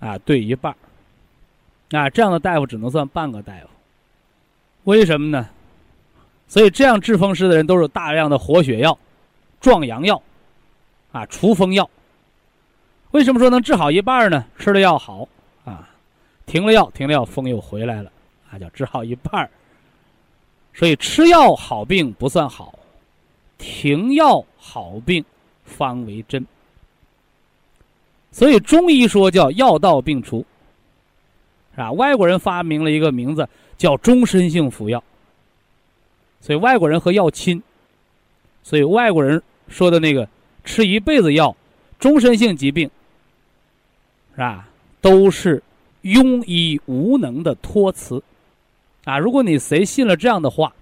[0.01, 0.75] 啊，对一半。
[1.91, 3.69] 啊，这样的大夫只能算半个大夫。
[4.85, 5.51] 为什么呢？
[6.47, 8.97] 所以，这样治风湿的人都是大量的活血药、
[9.61, 10.23] 壮阳药，
[11.11, 11.89] 啊，除风药。
[13.11, 14.45] 为什么说能治好一半呢？
[14.59, 15.27] 吃了药好
[15.65, 15.89] 啊，
[16.47, 18.13] 停了药，停了药，风又回来了，
[18.51, 19.49] 啊，叫治好一半。
[20.75, 22.79] 所以，吃药好病不算好，
[23.59, 25.25] 停药好病
[25.65, 26.45] 方为真。
[28.31, 30.45] 所以，中医说叫药到病除，
[31.73, 31.91] 是吧？
[31.93, 35.03] 外国人发明了一个名字叫终身性服药。
[36.45, 37.63] 所以外国人和药亲，
[38.63, 40.29] 所以外国人说的那个
[40.63, 41.57] 吃一辈子药，
[41.99, 42.91] 终身性疾病，
[44.35, 44.69] 是吧？
[45.01, 45.63] 都是
[46.03, 48.23] 庸医无能的托词，
[49.05, 49.19] 啊！
[49.19, 50.75] 如果你谁信了这样的话，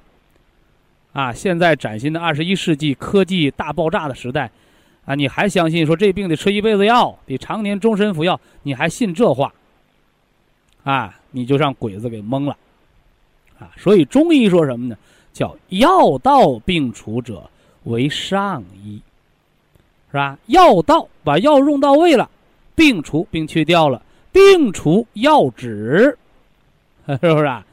[1.13, 1.33] 啊！
[1.33, 4.51] 现在崭新的二十一世纪科技大爆炸的时代，
[5.05, 5.15] 啊！
[5.15, 9.55] 你还相信说这病得吃一辈子药，得常年终身服药，你还信这话？
[10.83, 11.21] 啊！
[11.31, 12.57] 你就让鬼子给蒙了，
[13.61, 13.71] 啊！
[13.77, 14.99] 所以中医说什么呢？
[15.33, 17.49] 叫药到病除者
[17.85, 19.01] 为上医，
[20.11, 20.39] 是吧？
[20.47, 22.31] 药到把药用到位了，
[22.75, 26.17] 病除病去掉了，病除药止，
[27.07, 27.65] 是不是啊？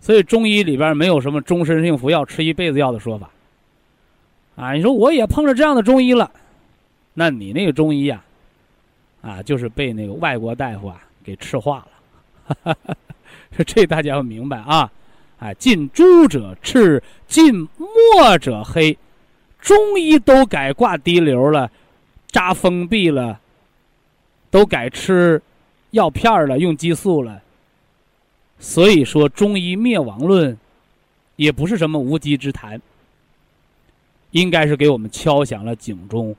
[0.00, 3.30] 所以中医里边没有什么终身性服药、吃一辈子药的说法。
[4.56, 6.30] 啊，你说我也碰着这样的中医了，
[7.14, 8.22] 那你那个中医呀，
[9.20, 11.86] 啊，就是被那个外国大夫啊给赤化
[12.64, 12.76] 了。
[13.66, 14.90] 这大家要明白啊！
[15.38, 18.96] 啊，近朱者赤，近墨者黑，
[19.60, 21.70] 中医都改挂滴流了，
[22.28, 23.38] 扎封闭了，
[24.50, 25.40] 都改吃
[25.90, 27.42] 药片了，用激素了。
[28.58, 30.56] 所以说，中医灭亡论
[31.36, 32.80] 也不是什么无稽之谈，
[34.30, 36.34] 应该是给我们敲响了警钟，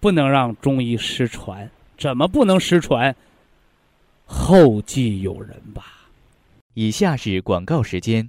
[0.00, 1.70] 不能让中医失传。
[1.96, 3.14] 怎么不能失传？
[4.26, 5.95] 后继有人吧。
[6.78, 8.28] 以下是广告时间。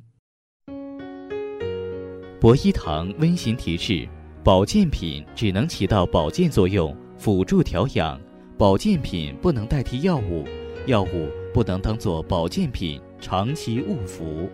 [2.39, 4.07] 博一堂温馨提示：
[4.41, 8.17] 保健品只能起到保健作用，辅助调养；
[8.57, 10.45] 保健品不能代替药物，
[10.85, 14.49] 药物不能当做保健品长期误服。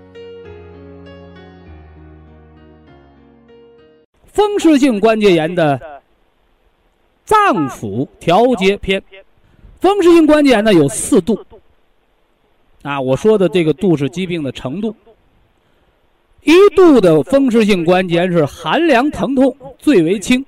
[4.26, 6.02] 风湿性关节炎的
[7.26, 9.04] 脏腑调节篇，
[9.80, 11.40] 风湿性关节炎呢有四度。
[12.84, 14.96] 啊，我说的这个度是疾病的程度。
[16.44, 20.44] 一度的风湿性关节是寒凉疼痛最为轻，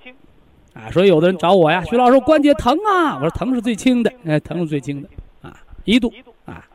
[0.73, 5.07] 啊，所以有的人找我呀，徐老师关节疼啊，我说疼是最轻的，哎，疼是最轻的，
[5.41, 6.11] 啊，一度
[6.43, 6.67] 啊，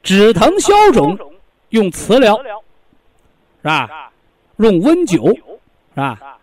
[0.00, 1.18] 止疼消肿
[1.70, 4.12] 用磁疗，是吧？
[4.58, 5.42] 用温灸，是
[5.96, 6.38] 吧？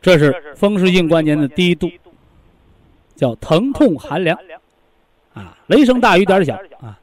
[0.00, 1.90] 这是风湿性关节的第一度，
[3.16, 4.38] 叫疼痛寒凉，
[5.34, 6.96] 啊，雷声大雨点小啊。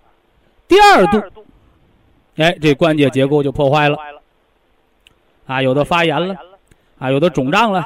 [0.70, 1.22] 第二度，
[2.38, 3.98] 哎，这关节结构就破坏了，
[5.48, 6.38] 啊，有的发炎了，
[7.00, 7.84] 啊，有的肿胀了，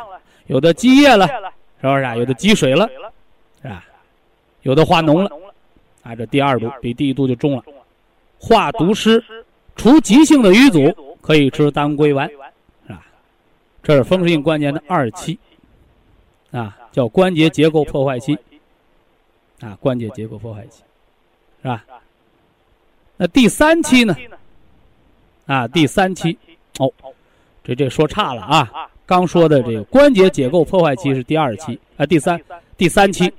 [0.48, 2.15] 有的积液了，是不是啊？
[2.17, 2.86] 有的积水了，
[3.62, 3.86] 是吧？
[4.63, 5.32] 有的化脓了，
[6.04, 7.63] 啊，这第二度比第一度就重了，
[8.38, 9.24] 化毒湿，
[9.78, 13.06] 除急性的瘀阻，可以吃当归丸，是吧？
[13.82, 15.39] 这是风湿性关节的二期，
[16.52, 18.38] 啊，叫关节结构破坏期，
[19.62, 20.84] 啊，关节结构破坏期，
[21.62, 21.86] 是吧？
[23.24, 24.14] 那第三期呢？
[25.46, 26.38] 啊，第三期
[26.78, 26.92] 哦，
[27.64, 28.90] 这这说差了啊！
[29.06, 32.38] 刚说的这个关节结构破坏期是第二期啊，第三
[32.76, 33.34] 第三期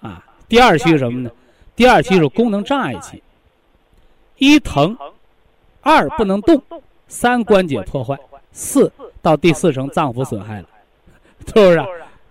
[0.00, 1.30] 啊，第二期是什么呢？
[1.74, 3.20] 第二期是功能障碍期。
[4.36, 4.96] 一疼，
[5.80, 6.62] 二不能动，
[7.08, 8.16] 三关节破坏，
[8.52, 10.68] 四到第四层脏腑损害了，
[11.44, 11.84] 是不是？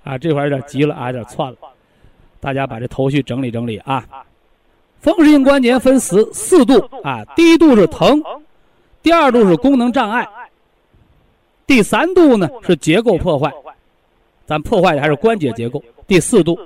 [0.05, 1.57] 啊，这会儿有点急了啊，有点窜了，
[2.39, 4.07] 大家把这头绪整理整理啊。
[5.05, 8.23] 风湿性关节分四四度啊，第一度是疼，
[9.03, 10.27] 第二度是功能障碍，
[11.67, 13.53] 第三度呢是结构破坏，
[14.47, 15.83] 咱破坏的还是关节结构。
[16.07, 16.57] 第四度，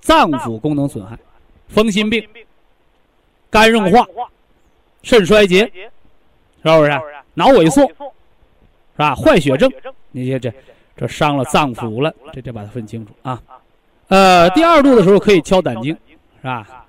[0.00, 1.18] 脏腑功能损害，
[1.68, 2.26] 风心病、
[3.50, 4.06] 肝硬化、
[5.02, 5.82] 肾衰竭，是
[6.62, 6.90] 不是？
[7.34, 7.94] 脑萎缩，是
[8.96, 9.14] 吧？
[9.14, 9.70] 坏血症，
[10.10, 10.54] 你这这
[10.96, 13.42] 这伤了脏腑了，这得把它分清楚啊。
[14.08, 15.94] 呃，第二度的时候可以敲胆经，
[16.40, 16.83] 是吧？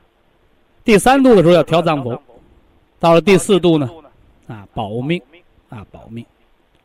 [0.85, 2.17] 第三度的时候要调脏腑，
[2.99, 3.89] 到了第四度呢，
[4.47, 5.21] 啊，保命，
[5.69, 6.23] 啊，保命。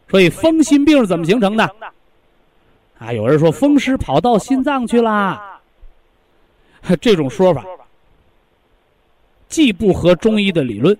[0.09, 1.71] 所以风心病是怎么形成的？
[2.99, 5.61] 啊，有人说风湿跑到心脏去啦，
[7.01, 7.65] 这种说法
[9.49, 10.97] 既不合中医的理论，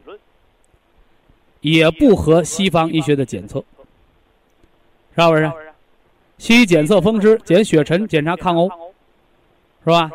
[1.61, 3.65] 也不合西方医学的检测，
[5.17, 5.51] 是不是？
[6.37, 8.69] 西医检测风湿，检血沉，检查抗欧，
[9.85, 10.11] 是吧？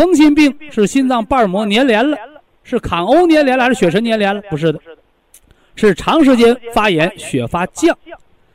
[0.00, 2.16] 风心病是心脏瓣膜粘连了，
[2.64, 4.40] 是抗欧粘连了还是血沉粘连了？
[4.48, 4.80] 不是的，
[5.76, 7.94] 是长时间发炎，血发降，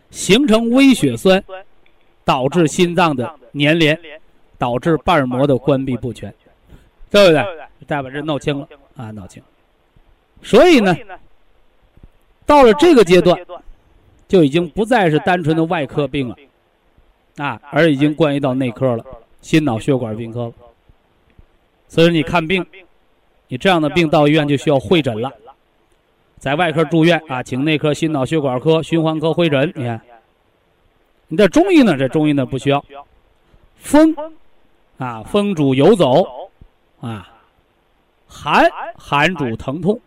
[0.10, 1.44] 形成微血栓，
[2.24, 3.96] 导致心脏的粘连，
[4.58, 6.34] 导致瓣膜的关闭不全，
[7.12, 7.46] 对不对？
[7.88, 9.44] 再把这闹清了啊，闹清。
[10.42, 10.98] 所以呢，
[12.44, 13.40] 到了这个阶段，
[14.28, 16.36] 就已经不再是单纯的外科病了，
[17.38, 19.06] 啊，而已经关系到内科了，
[19.44, 20.54] 心脑血管病科了。
[21.88, 22.66] 所以你看病，
[23.48, 25.32] 你这样的病到医院就需要会诊了，
[26.38, 29.72] 在外科住院啊，请内科、心脑血管科、循环科会诊。
[29.76, 30.02] 你看，
[31.28, 31.98] 你这中医呢？
[31.98, 32.84] 这中医呢不需要。
[33.78, 34.16] 风，
[34.98, 36.50] 啊，风主游走，
[37.00, 37.32] 啊，
[38.28, 40.00] 寒，寒主疼痛。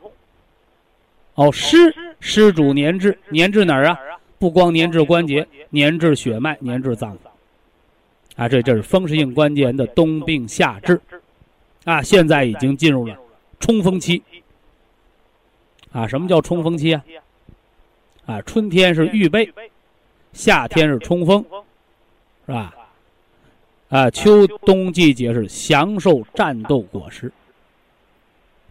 [1.35, 3.99] 哦，湿，湿主粘滞，粘滞哪儿啊？
[4.41, 7.19] 不光粘滞关节，粘滞血脉，粘滞脏腑。
[8.37, 11.01] 啊，这这是风湿性关节炎的冬病夏治。
[11.89, 13.17] 啊，现在已经进入了
[13.59, 14.23] 冲锋期。
[15.91, 17.03] 啊，什么叫冲锋期啊？
[18.27, 19.51] 啊，春天是预备，
[20.35, 21.43] 夏天是冲锋，
[22.45, 22.75] 是吧？
[23.89, 27.33] 啊，秋冬季节是享受战斗果实。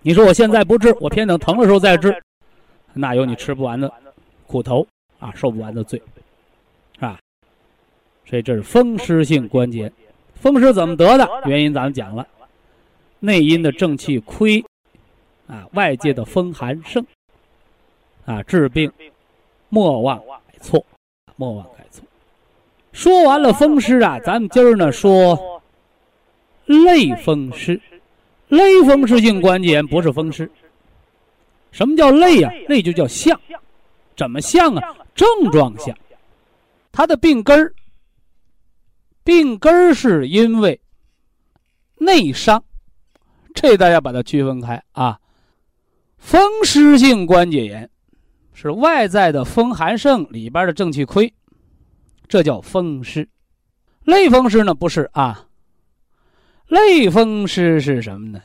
[0.04, 2.16] 你说我现在不治，我偏等疼的时候再治，
[2.94, 3.92] 那有你吃不完的
[4.46, 4.86] 苦头
[5.18, 6.00] 啊，受不完的罪，
[6.94, 7.18] 是吧？
[8.28, 9.92] 所以这是风湿性关节。
[10.36, 11.28] 风湿怎么得的？
[11.48, 12.28] 原因咱们讲了，
[13.20, 14.64] 内因的正气亏，
[15.48, 17.06] 啊，外界的风寒盛，
[18.26, 18.92] 啊，治病
[19.70, 20.86] 莫忘改错，
[21.36, 22.04] 莫忘改错。
[22.92, 25.62] 说完了风湿啊，咱们今儿呢说
[26.66, 27.80] 类风湿。
[28.50, 30.50] 类风湿性关节炎不是风湿。
[31.72, 32.52] 什么叫类啊？
[32.70, 33.38] 类就叫像，
[34.16, 34.96] 怎么像啊？
[35.14, 35.96] 症状像，
[36.94, 37.74] 它的病根儿，
[39.24, 40.80] 病根儿是因为
[41.98, 42.64] 内伤，
[43.60, 45.20] 这大家把它区分开啊。
[46.20, 47.90] 风湿性关节炎
[48.54, 51.34] 是外在的风寒盛，里边的正气亏，
[52.28, 53.28] 这叫风湿。
[54.04, 55.44] 类风湿呢不是啊。
[56.68, 58.40] 类风湿是什么呢？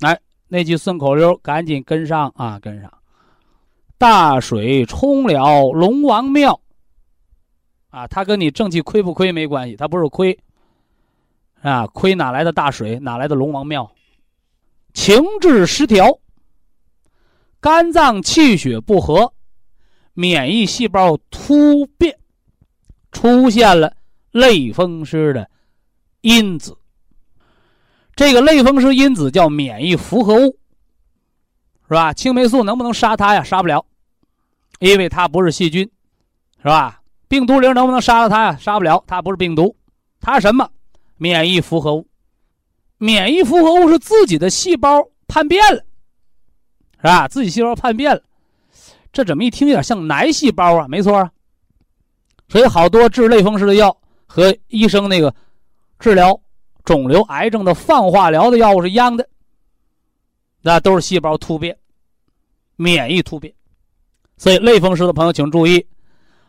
[0.00, 2.92] 来，那句顺口溜，赶紧跟上啊，跟上！
[3.96, 6.60] 大水冲了龙王庙，
[7.88, 10.38] 啊，它跟你正气亏不亏没关系，它不是亏，
[11.62, 12.98] 啊，亏哪来的大水？
[12.98, 13.90] 哪来的龙王庙？
[14.92, 16.18] 情志失调，
[17.60, 19.32] 肝脏气血不和，
[20.12, 22.18] 免疫细胞突变，
[23.10, 23.96] 出现了
[24.32, 25.48] 类风湿的。
[26.20, 26.76] 因子，
[28.14, 30.58] 这个类风湿因子叫免疫复合物，
[31.88, 32.12] 是吧？
[32.12, 33.42] 青霉素能不能杀它呀？
[33.42, 33.86] 杀不了，
[34.78, 35.90] 因为它不是细菌，
[36.58, 37.02] 是吧？
[37.28, 38.56] 病毒灵能不能杀了它呀？
[38.56, 39.76] 杀不了，它不是病毒，
[40.20, 40.68] 它什么？
[41.16, 42.06] 免疫复合物。
[42.98, 45.82] 免疫复合物是自己的细胞叛变了，
[46.96, 47.26] 是吧？
[47.28, 48.22] 自己细胞叛变了，
[49.12, 50.86] 这怎么一听有点像癌细胞啊？
[50.88, 51.30] 没错啊。
[52.48, 53.96] 所以好多治类风湿的药
[54.26, 55.34] 和医生那个。
[55.98, 56.36] 治疗
[56.82, 59.28] 肿瘤、癌症的放化疗的药物是一样的，
[60.60, 61.78] 那都是细胞突变、
[62.74, 63.54] 免疫突变。
[64.36, 65.86] 所以类风湿的朋友请注意：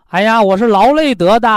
[0.07, 1.47] 哎呀，我是劳累得的，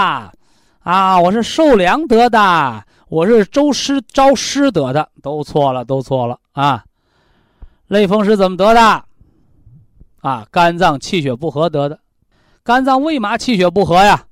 [0.81, 6.83] 啊，我是受凉得的，我是周湿招湿得的，都错了，都错了啊！
[7.87, 9.05] 类风湿怎么得的？
[10.19, 11.97] 啊，肝脏气血不和得的。
[12.63, 14.25] 肝脏为嘛气血不和呀？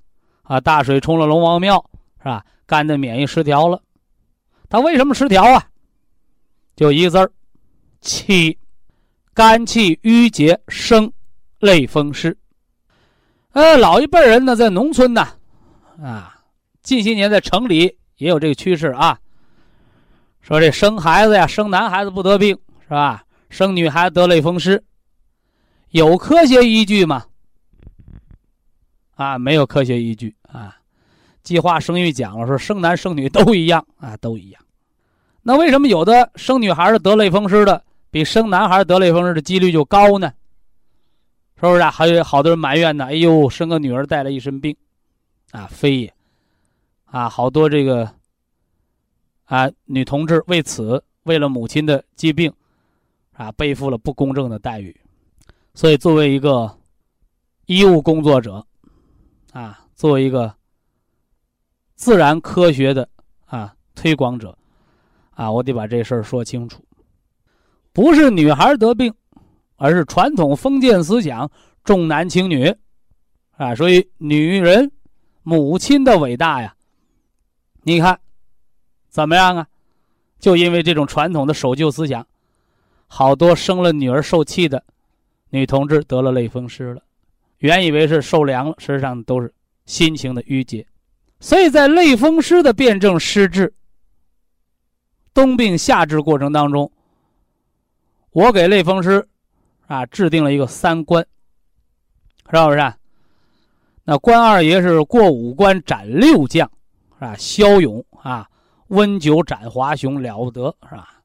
[0.44, 2.44] 啊，大水冲了龙王庙，是吧？
[2.66, 3.82] 肝的免疫失调了，
[4.68, 5.70] 它为什么失调啊？
[6.76, 7.32] 就一个字儿，
[8.02, 8.58] 气，
[9.34, 11.10] 肝气郁结生
[11.60, 12.38] 类风湿。
[13.54, 15.26] 呃，老一辈人呢，在农村呢，
[16.04, 16.42] 啊，
[16.82, 19.20] 近些年在城里也有这个趋势啊。
[20.41, 23.24] 说这生孩子呀，生男孩子不得病是吧？
[23.49, 24.84] 生女孩子得类风湿，
[25.89, 27.26] 有科学依据吗？
[29.16, 30.76] 啊，没有科学依据啊。
[31.41, 34.61] 计划生育讲了，说生男生女都一样啊，都一样。
[35.41, 40.34] 那为什么有的生女孩的得类风湿的比生男孩得类风湿的几率就高呢？
[41.55, 41.89] 是不是啊？
[41.91, 44.76] 还有好多人埋怨呢，哎呦，生个女儿带来一身病，
[45.51, 46.13] 啊，非也，
[47.16, 48.11] 啊，好多这个
[49.45, 52.51] 啊女同志为此为了母亲的疾病，
[53.32, 54.93] 啊，背负了不公正的待遇。
[55.74, 56.78] 所以，作为一个
[57.68, 58.68] 医务工作者，
[59.53, 60.53] 啊，作为一个。
[61.95, 63.07] 自然科学的
[63.45, 64.57] 啊推广者，
[65.30, 66.84] 啊，我得把这事儿说清楚，
[67.93, 69.13] 不是女孩得病，
[69.78, 71.49] 而是传统封建思想
[71.86, 72.76] 重男轻女，
[73.51, 74.91] 啊，所以女人
[75.43, 76.75] 母亲的伟大呀，
[77.88, 78.20] 你看
[79.10, 79.68] 怎么样啊？
[80.40, 82.26] 就因为这种传统的守旧思想，
[83.06, 84.84] 好多生了女儿受气的
[85.52, 87.04] 女同志得了类风湿了，
[87.60, 89.54] 原以为是受凉了，实际上都是
[89.86, 90.86] 心情的郁结。
[91.40, 93.72] 所以在类风湿的辨证施治、
[95.32, 96.92] 冬病夏治过程当中，
[98.32, 99.28] 我给类风湿
[99.86, 101.24] 啊制定了一个三关，
[102.50, 102.94] 是不是？
[104.06, 106.72] 那关二爷是过五关斩六将，
[107.16, 107.36] 是吧？
[107.38, 108.49] 骁勇啊，
[108.88, 111.22] 温酒斩华雄，了不得，是吧？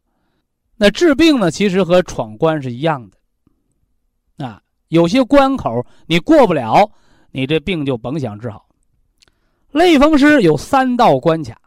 [0.77, 6.91] 那治病呢，其实和闯关是一样的，啊，有些关口你过不了，
[7.33, 8.67] 你这病就甭想治好。
[9.73, 11.61] 类风湿有三道关卡，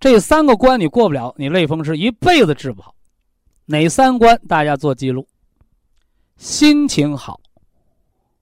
[0.00, 2.94] 这三个关你过不了，你类风湿一辈子治不好。
[3.66, 4.40] 哪三关？
[4.48, 5.28] 大家做记录。
[6.36, 7.40] 心情好，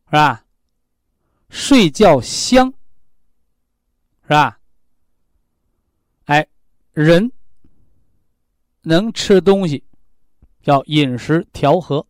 [0.06, 0.44] 是吧？
[1.50, 2.72] 睡觉香，
[4.22, 4.58] 是吧？
[6.94, 7.32] 人
[8.82, 9.82] 能吃东西，
[10.62, 12.06] 叫饮食调和，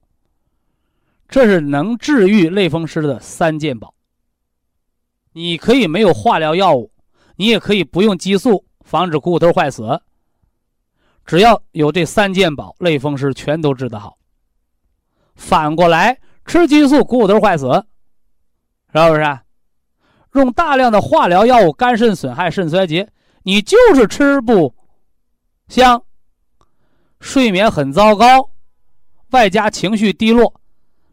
[1.27, 3.95] 这是能治愈类风湿的三件宝。
[5.33, 6.93] 你可以没有化疗药物，
[7.37, 10.03] 你也可以不用激素防止股骨头坏死。
[11.25, 14.19] 只要有这三件宝，类风湿全都治得好。
[15.35, 17.87] 反过来，吃激素股骨头坏死，
[18.93, 19.39] 是不是？
[20.35, 23.11] 用大量的化疗药物，肝肾损害、肾衰竭，
[23.45, 24.74] 你就是吃不
[25.69, 26.03] 像，
[27.21, 28.51] 睡眠很糟糕，
[29.31, 30.61] 外加情绪低落，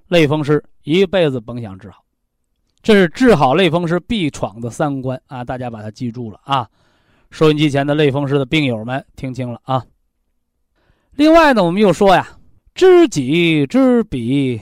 [0.07, 2.03] 类风湿一辈子甭想治好。
[2.81, 5.43] 这是治好类风湿必闯的三关啊！
[5.43, 6.67] 大家把它记住了啊！
[7.29, 9.85] 收音机前的类风湿的病友们，听清了啊！
[11.11, 12.39] 另外呢，我们又说呀，
[12.73, 14.59] 知己知彼，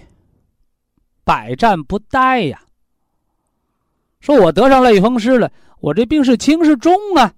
[1.23, 2.61] 百战不殆呀。
[4.19, 7.33] 说我得上类风湿了，我这病是轻是重啊？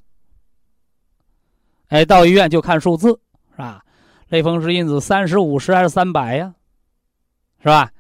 [1.92, 3.10] 哎，到医院就看数字
[3.52, 3.84] 是吧？
[4.30, 6.56] 类风湿因子三十五十还是三百呀？
[7.60, 7.92] 是吧？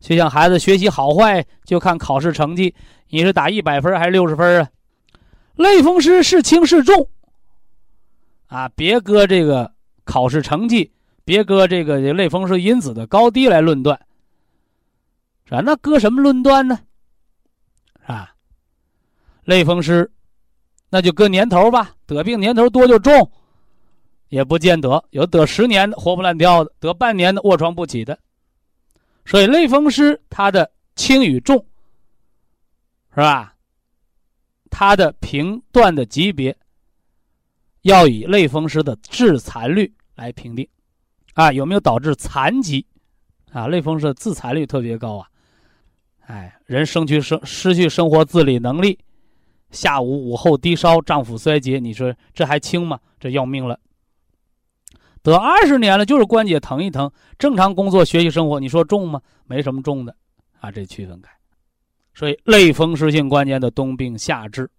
[0.00, 2.74] 就像孩子学习好坏，就看考试成绩，
[3.10, 4.70] 你是打一百分还是六十分啊？
[5.56, 7.10] 类风湿是轻是重？
[8.46, 9.70] 啊，别搁这个
[10.04, 10.90] 考试成绩，
[11.22, 14.00] 别搁这个类风湿因子的高低来论断，
[15.44, 15.60] 是吧？
[15.60, 16.80] 那搁什么论断呢？
[18.06, 18.32] 啊，
[19.44, 20.10] 类风湿，
[20.90, 23.30] 那就搁年头吧，得病年头多就重，
[24.28, 28.18] 也不见得有得十年的活蹦乱跳的，得半年的卧床不起的。
[29.26, 31.58] 所以类风湿它的轻与重，
[33.10, 33.54] 是吧？
[34.70, 36.56] 它的评断的级别
[37.82, 40.66] 要以类风湿的致残率来评定，
[41.34, 42.86] 啊，有没有导致残疾？
[43.52, 45.28] 啊，类风湿的致残率特别高啊！
[46.26, 48.98] 哎，人生去生失去生活自理能力，
[49.70, 52.98] 下午午后低烧，脏腑衰竭，你说这还轻吗？
[53.20, 53.78] 这要命了。
[55.22, 59.20] 得二十年了，就是关节疼一疼，正常工作、学习、生活，你说重吗？
[59.44, 60.16] 没什么重的，
[60.60, 61.30] 啊，这区分开。
[62.14, 64.70] 所以类风湿性关节的冬病夏治，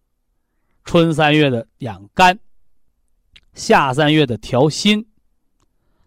[0.83, 2.39] 春三月的养肝，
[3.53, 5.07] 夏三月的调心，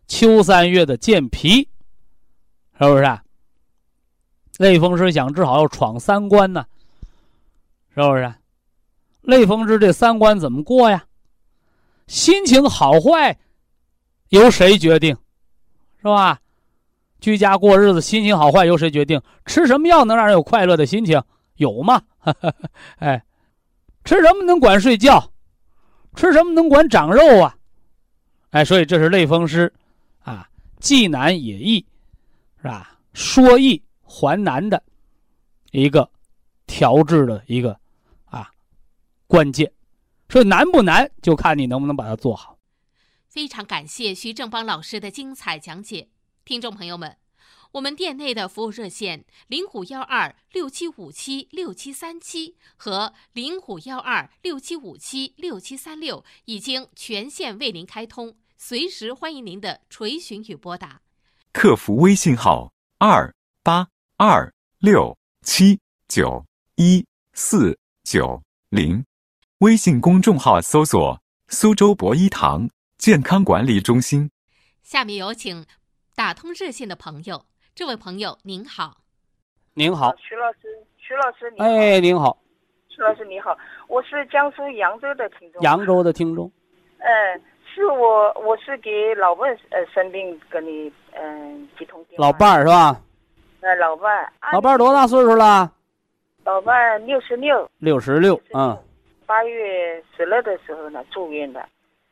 [0.07, 1.69] 秋三月的健脾，
[2.79, 3.05] 是不是？
[3.05, 3.23] 啊
[4.59, 6.67] 类风湿想治好，要闯三关呢，
[7.95, 8.33] 是不是？
[9.23, 11.05] 类风湿这三关怎么过呀？
[12.07, 13.39] 心情好坏。
[14.29, 15.15] 由谁决定，
[15.99, 16.41] 是吧？
[17.21, 19.21] 居家过日子，心情好坏由谁决定？
[19.45, 21.23] 吃什么药能让人有快乐的心情？
[21.57, 22.01] 有吗？
[22.97, 23.23] 哎，
[24.05, 25.33] 吃什么能管睡觉？
[26.17, 27.55] 吃什么能管长肉啊？
[28.53, 29.71] 哎，所以这是类风湿，
[30.23, 30.49] 啊，
[30.81, 31.85] 既难也易，
[32.63, 32.99] 是吧？
[33.13, 34.83] 说易还难的
[35.73, 36.09] 一个
[36.67, 37.79] 调治的一个
[39.33, 39.73] 关键。
[40.29, 42.59] 所以难不难，就看你能不能把它做好。
[43.29, 46.11] 非常感谢徐正邦老师的精彩讲解，
[46.45, 47.17] 听众朋友们，
[47.73, 61.01] 我们店内的服务热线零五幺二六七五七六七三七和零五幺二六七五七六七三六已经全线为您开通，随时欢迎您的垂询与拨打。
[61.53, 66.45] 客服微信号二八二六七九
[66.77, 67.03] 一
[67.33, 69.03] 四九零，
[69.63, 72.69] 微信公众号搜索苏州博一堂。
[72.99, 74.29] 健康管理中心。
[74.83, 75.65] 下面有请
[76.17, 77.45] 打通热线的朋友。
[77.73, 78.97] 这位朋友您好，
[79.75, 80.59] 您好，徐老师，
[80.97, 81.65] 徐老师您好。
[81.65, 82.37] 哎，您好，
[82.89, 83.57] 徐老师你好，
[83.87, 85.63] 我是江苏扬州的听众。
[85.63, 86.51] 扬州的听众。
[86.99, 87.41] 嗯，
[87.73, 92.27] 是我，我是给老伴呃生病跟你嗯接通电话。
[92.27, 93.01] 老伴儿是吧？
[93.61, 94.33] 呃，老伴儿。
[94.53, 95.73] 老伴儿多大岁数了？
[96.43, 97.71] 老伴儿六十六。
[97.79, 98.77] 六十六，嗯。
[99.33, 101.67] 八月十六的时候呢，住院的。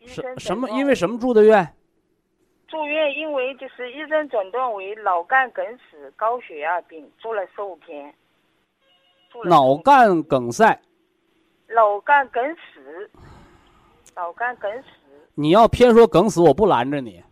[0.07, 0.71] 什什么？
[0.71, 1.77] 因为什么住的院？
[2.67, 8.15] 住院，因为就是医生诊断为脑干梗死、高血压病，住了十五天。
[9.45, 10.81] 脑干梗塞。
[11.69, 13.11] 脑干梗死。
[14.17, 14.89] 脑干梗死。
[15.35, 17.23] 你要偏说梗死，我不拦着你。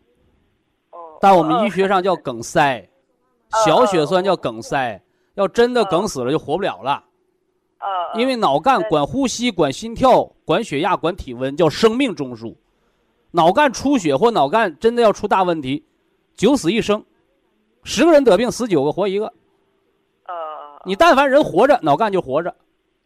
[0.91, 1.17] 哦。
[1.19, 2.87] 但我们医学上叫梗塞，
[3.65, 5.01] 小血栓叫梗塞。
[5.33, 7.03] 要真的梗死了，就活不了了。
[8.15, 12.55] 因为脑干管呼吸、管心跳、管血压、管体温，叫生命中枢。
[13.31, 15.85] 脑干出血或脑干真的要出大问题，
[16.35, 17.05] 九死一生，
[17.85, 19.27] 十个人得病死九个活一个。
[20.27, 20.35] 呃，
[20.87, 22.55] 你但凡人活着，脑干就活着。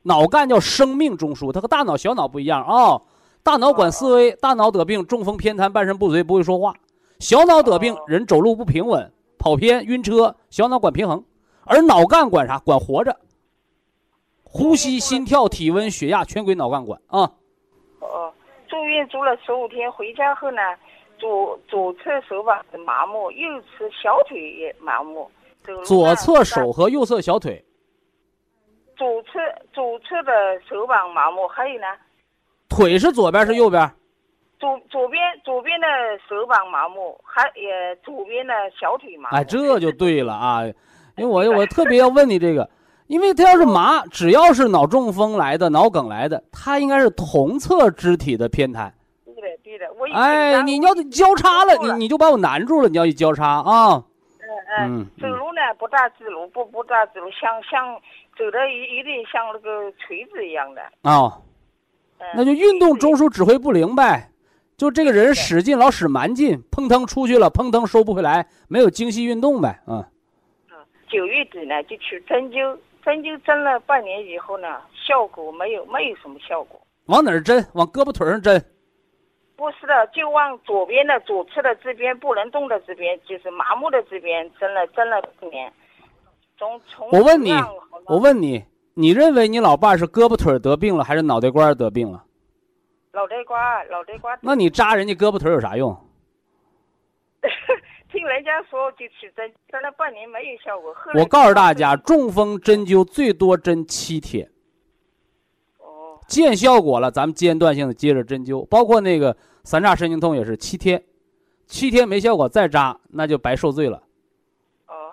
[0.03, 3.01] 脑干叫生命中枢，它和大脑、小脑不一样啊。
[3.43, 6.73] 大脑管思维，大脑得病，中风、偏瘫、半身不遂，不会说话；
[7.19, 10.35] 小脑得病，人走路不平稳，跑偏、晕车。
[10.51, 11.25] 小脑管平衡，
[11.65, 12.59] 而脑干管啥？
[12.61, 13.17] 管活着。
[14.53, 17.21] 呼吸、心跳、体温、血压全归脑干管啊。
[18.01, 18.33] 哦，
[18.69, 20.61] 住院住了十五天，回家后呢，
[21.19, 25.31] 左左侧手膀麻木，右侧小腿也麻木。
[25.85, 27.65] 左侧手和右侧小腿。
[28.97, 29.39] 左侧
[29.73, 31.87] 左侧的手膀麻木，还有呢？
[32.69, 33.91] 腿是左边是右边？
[34.59, 35.87] 左左边左边的
[36.29, 39.37] 手膀麻木，还也左边的小腿麻木。
[39.37, 40.63] 哎，这就对了啊。
[41.17, 42.69] 因为我 我特别要问你这个，
[43.13, 48.91] 因为他要是麻，只要是脑中风来的、脑梗来的，他应该是同侧肢体的偏瘫。
[49.27, 54.03] 对的，对的，我哎，你要交叉了，你你就把我难住了，你要一交叉啊。
[54.79, 57.95] 嗯嗯，走路呢不大直路，不不大直路，像像
[58.39, 60.81] 走的一一点像那个锤子一样的。
[61.03, 61.43] 哦，
[62.35, 64.31] 那就运动中枢指挥不灵呗，
[64.79, 70.03] 就这个人使劲老使蛮劲，砰腾出去了，砰腾收不回来，没有精细运动呗，嗯。
[71.11, 72.75] 九月底呢就去针灸，
[73.05, 76.81] 针灸针了半年以后呢，效果没有，没有什么效果。
[77.07, 77.65] 往哪儿针？
[77.75, 78.65] 往胳膊腿上针。
[79.57, 85.73] 不是的，就往左边的左侧的这边不能动的这边，就是麻木的这边针了针了半年。
[86.59, 87.53] 从从我问你，
[88.07, 92.25] 我问你，你认为你老伴是胳膊腿得病了，还是脑袋瓜得病了？
[93.13, 94.39] 脑袋瓜，脑袋瓜。
[94.41, 95.97] 那你扎人家胳膊腿有啥用？
[98.13, 100.93] 听人家说就去针，针了半年没有效果。
[100.93, 104.47] 后我告诉大家，中风针灸最多针七天。
[105.79, 106.21] 哦。
[106.29, 109.35] 见效果了，咱们间断性的接着针灸，包括那个
[109.65, 111.03] 三叉神经痛也是七天，
[111.67, 114.03] 七天没效果再扎，那就白受罪了。
[114.89, 115.11] 哦。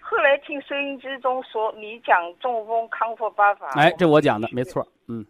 [0.00, 3.68] 后来听收音机中说你讲中风康复办法。
[3.74, 5.26] 哎，这我讲的没错，嗯。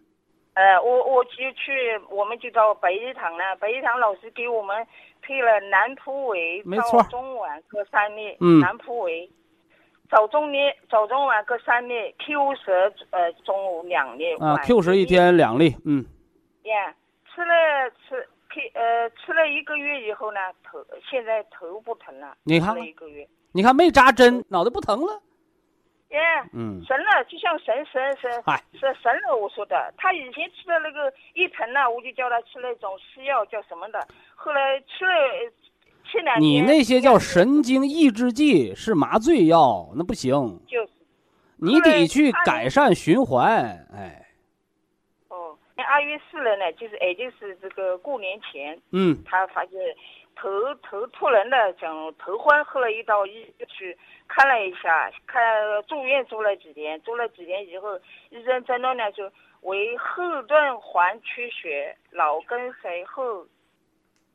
[0.53, 1.73] 呃，我我就去，
[2.11, 3.57] 我们就到白医堂了。
[3.59, 4.87] 白医堂老师给我们
[5.23, 8.37] 配了南普维，早中晚各三粒。
[8.41, 8.61] 嗯。
[8.61, 9.31] 南普维，
[10.11, 10.59] 早中粒，
[10.91, 12.15] 早中晚各三粒。
[12.19, 14.35] Q 十呃中午两粒。
[14.37, 16.05] 啊，Q 十一天两粒，嗯。
[16.63, 16.95] 呀，
[17.33, 17.55] 吃了
[18.09, 22.37] 吃 K 呃吃了一个月以后呢，头现在头不疼了。
[22.45, 22.75] 你看。
[22.75, 23.27] 了一个月。
[23.53, 25.21] 你看没扎针，脑袋不疼了。
[26.11, 26.19] 耶，
[26.53, 28.31] 嗯，神了，就像神神神，
[28.75, 29.37] 是神了。
[29.37, 34.07] 我说的，他以前吃的那个一疼呢，我就叫他吃那种西药，叫什么的。
[34.35, 35.53] 后来吃了，
[36.05, 36.43] 吃两天。
[36.43, 40.33] 你那些叫神经抑制剂，是麻醉药，那不行。
[40.67, 40.91] 就是。
[41.63, 44.27] 你得去改善循环，哎。
[45.29, 49.73] 哦，那二月四日呢，就是也就是这个过年前，嗯，他发现
[50.41, 53.97] 头头突然的想头昏，后来一到医院去。
[54.27, 55.43] 看了一下，看
[55.89, 57.99] 住院住了几天，住了几天以后，
[58.31, 59.31] 医生诊断呢就
[59.63, 63.45] 为后段环缺血、脑梗塞后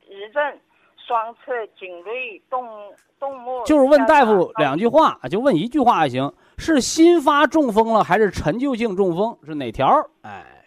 [0.05, 0.59] 遗症、
[0.97, 3.63] 双侧颈椎动动脉。
[3.65, 9.39] 就是问大夫两句话，就问一句话也行，是新发中风了还是陈旧性中风？
[9.45, 9.87] 是哪条？
[10.23, 10.65] 哎，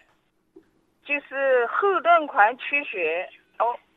[1.05, 3.29] 就是后段环缺血，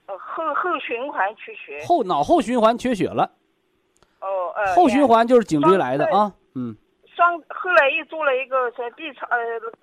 [0.07, 3.29] 哦，后后循环缺血，后脑后循环缺血了。
[4.19, 6.75] 哦，呃，后循环就是颈椎来的啊，嗯。
[7.13, 9.37] 双后来又做了一个说 B 超呃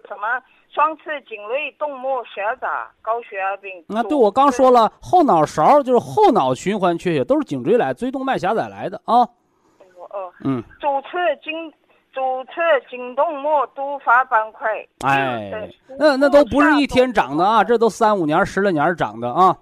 [0.09, 0.43] 什么
[0.73, 2.67] 双侧颈椎动脉狭窄
[3.03, 3.85] 高血压病。
[3.87, 9.21] 那对我刚说了，后脑勺就是后脑循环缺血，都是颈椎来，椎动脉狭窄来的啊。
[9.21, 10.65] 哦，嗯。
[10.81, 11.09] 左侧
[11.45, 11.73] 颈
[12.13, 12.53] 左侧
[12.89, 14.67] 颈动脉多发斑块。
[15.05, 19.57] 哎，那那都不是一天长的啊，这都三五年、十来年长的啊。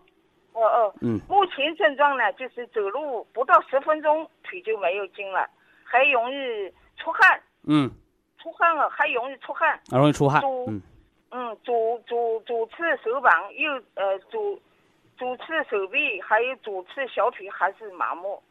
[0.57, 5.47] 哦哦，嗯，目前症状呢，就是走路不到十分钟腿就没有劲了，
[5.85, 7.39] 还容易出汗。
[7.65, 7.91] 嗯，
[8.43, 9.79] 出汗了，还容易出汗。
[9.93, 10.43] 容易出汗。
[10.67, 10.81] 嗯，
[11.31, 14.59] 嗯，左左左侧手膀右呃左
[15.19, 18.43] 左侧手臂还有左侧小腿还是麻木，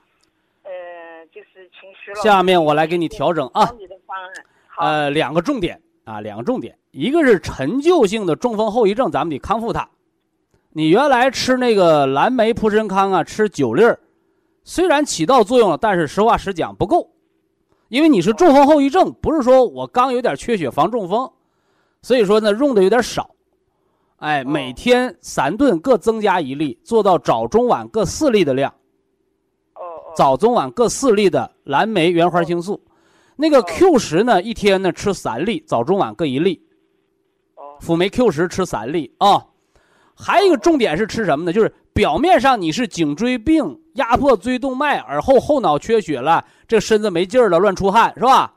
[0.62, 2.18] 呃，就是情绪了。
[2.18, 3.68] 下面我来给你调整啊。
[3.80, 4.32] 你的方案。
[4.78, 9.90] 呃，两个重点啊，两个重点，一个是陈旧性的中风后遗症，咱们得康复它。
[10.78, 13.98] 你原来吃那个蓝莓普参康啊，吃九粒儿，
[14.66, 17.14] 虽然起到作用了，但是实话实讲不够，
[17.88, 21.32] 因为你是中风后遗症，不是说我刚有点缺血防中风，
[22.02, 23.30] 所以说呢用的有点少，
[24.18, 28.74] 哎，每天三顿各增加一粒，做到早中晚各四粒的量。
[30.14, 32.84] 早中晚各四粒的蓝莓原花青素，
[33.38, 36.62] 那个 Q 十呢，一天呢吃三粒，早中晚各一粒。
[37.80, 39.46] 辅酶 Q 十吃三粒啊。
[40.16, 41.52] 还有一个重点是吃什么呢？
[41.52, 48.54] 就是表面上你是颈椎病压迫椎动脉，而后后脑缺血了，这身子没劲儿了，乱出汗是吧？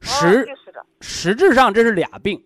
[0.00, 0.46] 实
[1.00, 2.42] 实质上这是俩病，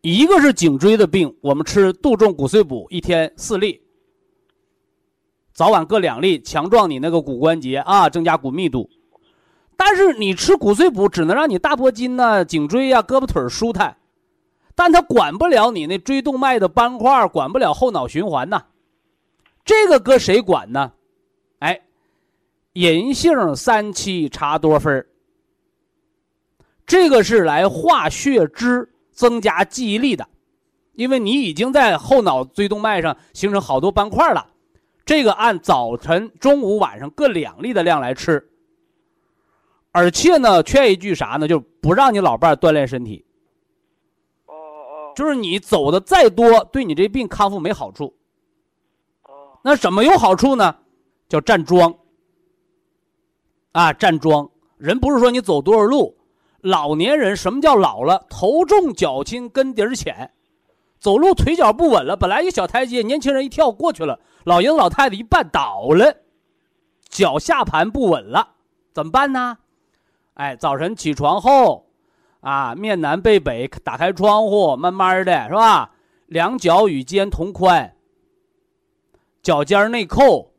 [0.00, 3.80] 一个是颈椎的病，我们吃杜仲骨碎补一天四粒，
[5.52, 8.88] 早晚各两粒，强壮你那个骨关节啊，增加骨密度。
[9.76, 13.96] 但是你吃骨碎补只能让你大脖筋呐、颈椎呀、胳膊腿舒坦。
[14.74, 18.64] 但它管不了你那椎动脉的斑块，管不了后脑循环呐。
[19.64, 20.92] 这个搁谁管呢？
[21.60, 21.80] 哎，
[22.72, 25.06] 银杏三七茶多酚
[26.84, 30.26] 这个是来化血脂、增加记忆力的，
[30.94, 34.46] 因为你已经在后脑椎动脉上形成好多斑块了。
[35.04, 38.48] 这个按早晨、中午、晚上各两粒的量来吃。
[39.92, 41.46] 而且呢，劝一句啥呢？
[41.46, 43.24] 就不让你老伴锻炼身体。
[45.14, 48.14] 就是你走的再多，对你这病康复没好处。
[49.24, 50.74] 哦那怎么有好处呢？
[51.28, 51.94] 叫站桩。
[53.72, 54.50] 啊，站桩。
[54.76, 56.16] 人不是说你走多少路，
[56.60, 58.26] 老年人什么叫老了？
[58.28, 60.32] 头重脚轻，跟底儿浅，
[60.98, 62.16] 走路腿脚不稳了。
[62.16, 66.16] 本来一小台阶，年轻人一跳过去了，老爷子老太太一绊倒了，
[67.08, 68.56] 脚下盘不稳了，
[68.92, 69.58] 怎么办呢？
[70.34, 71.86] 哎，早晨起床后，
[72.42, 75.92] 啊，面南背北，打开窗户，慢慢的是吧？
[76.26, 77.94] 两脚与肩同宽，
[79.42, 80.52] 脚尖内扣，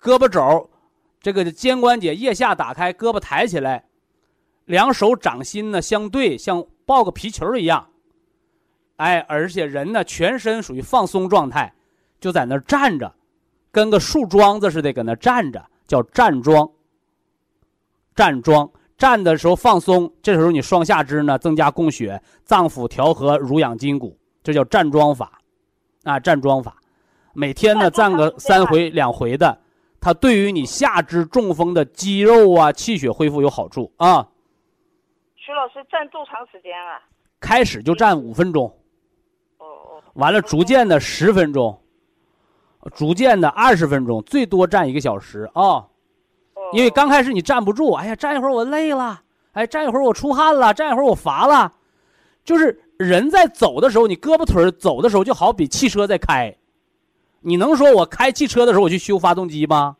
[0.00, 0.70] 胳膊肘，
[1.20, 3.84] 这个肩关节腋下打开，胳膊抬起来，
[4.64, 7.88] 两手掌心呢相对，像抱个皮球一样。
[8.96, 11.74] 哎，而且人呢全身属于放松状态，
[12.20, 13.14] 就在那站着，
[13.70, 16.70] 跟个树桩子似的搁那站着，叫站桩。
[18.14, 18.70] 站桩。
[19.02, 25.40] 站的时候放松，这时候你双下肢呢增加供血，脏腑调和，濡养筋骨，这叫站桩法，
[26.04, 26.76] 啊，站桩法，
[27.34, 29.58] 每天呢站个三回两回的，
[30.00, 34.24] 它对于你下肢中风的肌肉啊气血恢复有好处啊。
[35.34, 37.02] 徐老师站多长时间啊？
[37.40, 38.66] 开始就站五分钟，
[39.58, 41.76] 哦哦完了逐渐的十分钟，
[42.94, 45.88] 逐渐的二十分钟，最多站一个小时啊。
[46.72, 51.72] 因为刚开始你站不住，哎呀，站一会儿我累了，哎，站一会儿我出汗了，站一会儿我乏了，
[52.44, 56.56] 就是人在走的时候，你胳膊腿儿走的时候，就好比汽车在开，
[57.40, 59.96] 你能说我开汽车的时候我去修发动机吗？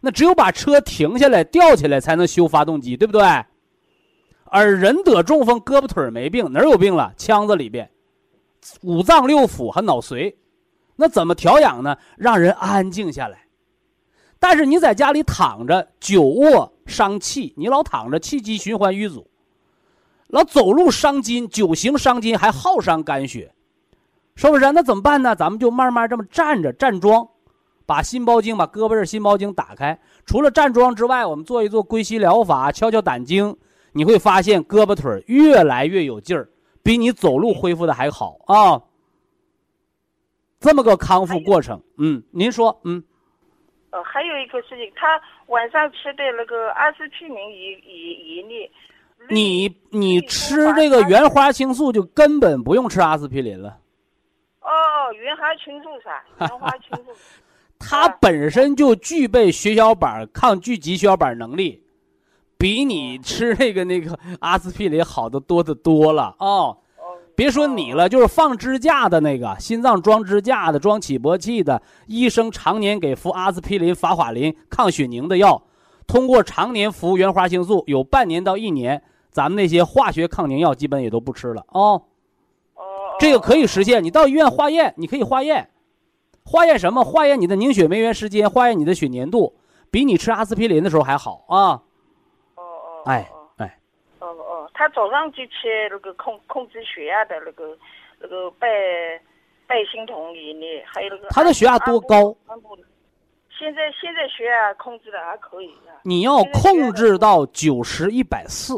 [0.00, 3.22] 那只有把车停下来吊起来才能修发动机，对不对？
[4.44, 7.12] 而人得中风，胳膊腿儿没病，哪儿有病了？
[7.16, 7.90] 腔子里边，
[8.82, 10.36] 五脏六腑和脑髓，
[10.94, 11.96] 那怎么调养呢？
[12.16, 13.45] 让人安静下来。
[14.38, 19.26] 但是你在家里躺着，久卧伤气，你老躺着，气机循环瘀阻，
[20.28, 23.54] 老走路伤筋，久行伤筋，还耗伤肝血，
[24.34, 24.72] 是不是？
[24.72, 25.34] 那怎么办呢？
[25.34, 27.28] 咱们就慢慢这么站着站桩，
[27.86, 29.98] 把心包经，把胳膊这心包经打开。
[30.26, 33.56] 除了站桩之外，我们做一做归西疗法，敲敲胆经，
[33.92, 36.50] 你会发现胳膊腿越来越有劲儿，
[36.82, 38.82] 比你走路恢复的还好啊。
[40.60, 43.02] 这么个康复过程，嗯，您说，嗯。
[43.90, 48.70] 呃，还有一个事情，他晚上吃的那个阿司匹林一一一粒，
[49.30, 53.78] 你你吃这个原花青素就根本不用吃阿司匹林了，
[54.60, 57.12] 哦，原花青素噻， 原花青素，
[57.78, 61.82] 它本身就具备血小板抗聚集血小板能力，
[62.58, 66.78] 比你吃那个那个阿司匹林好的多的多了哦。
[67.36, 75.62] 哦，别说你了，就是放支架的那个，心脏装支架的、装起搏器的，医生常年给服阿司匹林、法华林、抗血凝的药，
[76.06, 82.02] 通过常年服原花青素，有半年到一年，咱们那些化学抗凝药基本也都不吃了哦。
[82.74, 82.82] 哦，
[83.18, 84.02] 这个可以实现。
[84.02, 85.68] 你到医院化验，你可以化验，
[86.42, 87.04] 化验什么？
[87.04, 89.54] 化验你的凝血酶原时间，化验你的血粘度，
[89.90, 91.56] 比你吃阿司匹林的时候还好啊。
[91.58, 91.82] 哦
[92.56, 92.62] 哦，
[93.04, 93.30] 哎
[94.78, 97.74] 他早上就吃那个控控制血压的那个
[98.20, 98.68] 那个拜
[99.66, 102.36] 拜心酮一粒，还有那个他的血压多高？
[103.58, 105.96] 现在现在血压控制的还可以啊。
[106.02, 108.74] 你要控制到九十一百四，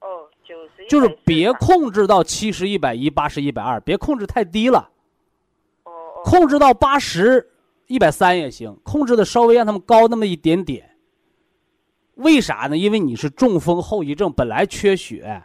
[0.00, 4.88] 哦，九十就是别控制到七十一百一、八十一百二，别控制太低了，
[5.82, 7.50] 哦哦控制到八十
[7.88, 10.93] 一百三也行，控制的稍微让他们高那么一点点。
[12.16, 12.76] 为啥呢？
[12.76, 15.42] 因为你是中风后遗症，本来缺血，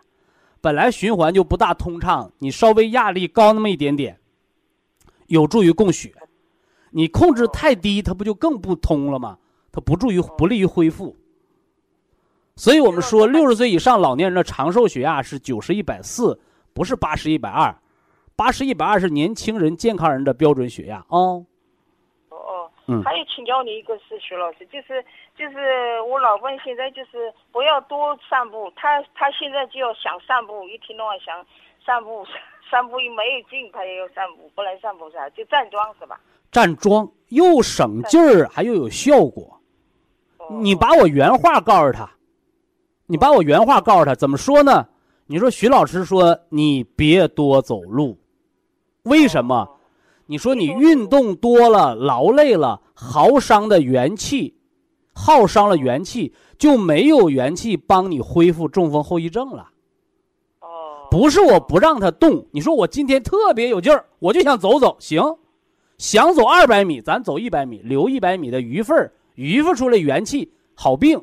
[0.61, 4.20] 本来循环就不大通畅，你稍微压力高那么一点点，
[5.28, 6.13] 有助于供血。
[6.91, 9.38] 你控制太低，它不就更不通了吗？
[9.72, 11.15] 它不助于不利于恢复。
[12.55, 16.39] 所以我们说，六十岁以上老年人的长寿血压是九十一百四，
[16.74, 17.74] 不是八十一百二。
[18.36, 21.45] 八十一百二是年轻人、健康人的标准血压哦。
[22.30, 25.05] 哦哦，嗯还有请教你一个事，徐老师，就是
[25.39, 31.33] 就是我老公现在就是不要多散步，他他现在就要想散步，一天到晚想
[31.85, 32.25] 散步，
[32.69, 36.19] 散步又没有劲，他也要散步，不能散步噻，就站桩是吧？
[36.51, 39.43] 站桩又省劲儿，还又有效果。
[40.39, 42.09] 哦你把我原话告诉他，
[43.05, 44.85] 你把我原话告诉他，怎么说呢？
[45.25, 48.17] 你说徐老师说你别多走路，
[49.03, 49.79] 为什么？
[50.25, 54.59] 你说你运动多了，劳累了，耗伤的元气，
[55.20, 59.70] 耗伤了元气，就没有元气帮你恢复中风后遗症了。
[60.61, 65.22] 哦，不是我不让他动，你说我今天特别有劲儿，我就想走走，行，
[65.97, 71.22] 想走二百米，咱走一百米，留一百米的余份儿，余份出来元气好病，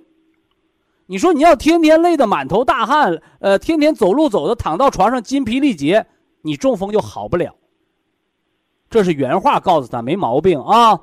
[1.06, 6.06] 你说你要天天累得满头大汗，呃，天天走路走的躺到床上筋疲力竭，
[6.42, 7.56] 你中风就好不了。
[8.90, 11.00] 这是原话告诉他，没毛病啊。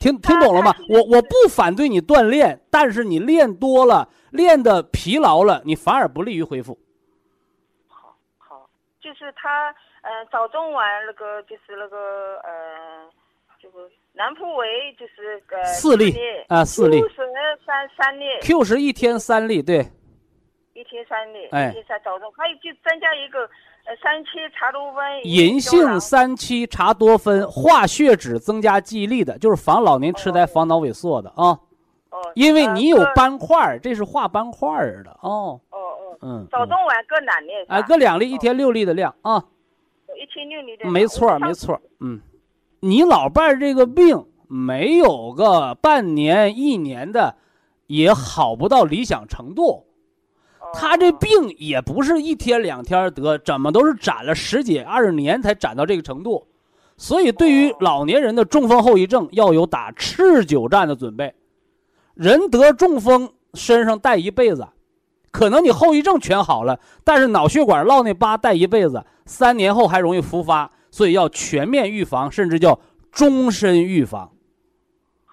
[0.00, 0.72] 听听懂了吗？
[0.88, 6.78] 我我不反对你锻炼，但是你练多了，练的疲劳了，你反而不利于恢复。
[7.88, 8.70] 好，好，
[9.00, 13.08] 就是他，呃，早中晚那个就是那个呃，
[13.60, 16.14] 这个南普维就是呃四粒
[16.48, 17.16] 啊四粒，Q 十
[17.66, 19.78] 三三粒，Q 十一天三粒，对，
[20.74, 21.70] 一天三粒，哎。
[21.70, 23.48] 一天三早中，还有就增加一个呃
[23.96, 31.58] 三七茶多酚，银杏三七茶多酚化血脂增加记忆力的，就是防老年痴呆、防脑萎缩的啊。
[32.10, 35.60] 哦，因为你有斑块儿，这是化斑块儿的哦。
[35.70, 39.44] 哦哦，嗯，早嗯中晚各两粒哎，各两粒，一天六粒的量啊。
[40.20, 41.80] 一天六粒的，没错儿，没错儿。
[42.00, 42.20] 嗯，
[42.80, 47.36] 你老伴儿这个病没有个半年、一年的，
[47.86, 49.86] 也好不到理想程度。
[50.72, 56.46] 哦他这病也不是一天两天得，怎么都是攒了十几二十年才攒到这个程度。
[56.96, 61.32] 所以，对于老年人的中风后遗症，要有打持久战的准备。
[62.14, 64.66] 人得中风，身上带一辈子，
[65.30, 72.80] 可能你后遗症全好了，但是脑血管落那疤带一辈子，三年后还容易复发，所以要全面预防，甚至叫
[73.12, 74.32] 终身预防，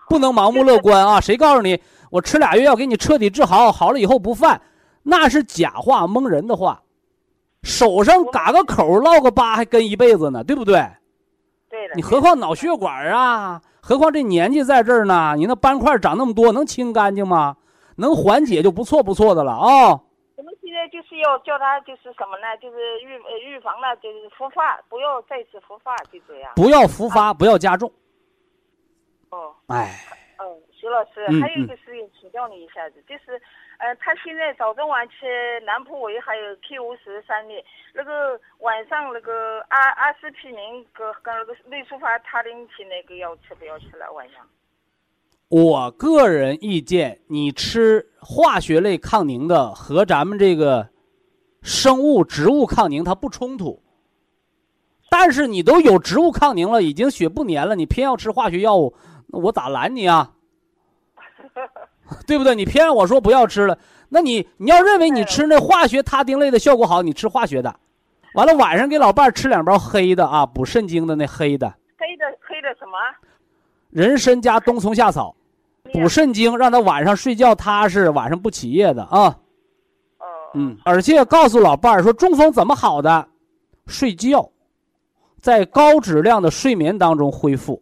[0.07, 1.19] 不能盲目乐观啊！
[1.19, 1.81] 谁告诉你
[2.11, 4.61] 我吃俩月药给你彻底治好，好了以后不犯，
[5.07, 6.81] 那是假话，蒙人的话。
[7.63, 10.85] 手上嘎个口落个疤还跟一辈子呢，对不对？
[11.69, 13.61] 对的，你何况脑血管啊？
[13.81, 15.33] 何况这年纪在这儿呢？
[15.35, 17.57] 你那斑块长那么多，能清干净吗？
[17.97, 19.99] 能缓解就不错不错的了啊、
[20.35, 22.57] 我们现在就是要叫他就是什么呢？
[22.61, 26.51] 就是预呃预防了，就是复发，不要再次复发，就这样。
[26.55, 27.91] 不要复发，不要加重。
[29.29, 30.05] 哦，哎，
[30.37, 33.41] 嗯，徐老师，嗯还有一个事情请教你一下子，就是，
[33.77, 37.63] 呃，他现在早中晚吃南普维还有 Q 十三粒，
[37.93, 44.11] 那个晚上那个阿阿司匹林跟跟那个类舒伐他林奇那个要吃不要吃了？
[44.13, 44.45] 晚上？
[45.49, 50.89] 我个人意见，你吃化学类抗凝的和咱们这个
[51.61, 53.83] 生物植物抗凝它不冲突，
[55.09, 58.95] 但是你都有植物抗凝了，已经血不粘了，你偏要吃化学药物，
[59.27, 60.31] 那我咋拦你啊？
[62.27, 62.55] 对不对？
[62.55, 63.77] 你偏让我说不要吃了，
[64.09, 67.75] 那你你要认为你吃那化学他汀类的效果好，你吃化学的，
[68.33, 72.97] 完了晚上给老伴儿吃两包黑的啊，补肾精的那黑的，黑的黑的什么？
[73.89, 75.35] 人参加冬虫夏草，
[75.93, 79.35] 补肾精，让他晚上睡觉踏实，晚上不起夜的啊。
[80.19, 83.27] 哦，嗯，而且告诉老伴儿说，中风怎么好的？
[83.87, 84.49] 睡觉，
[85.39, 87.81] 在高质量的睡眠当中恢复。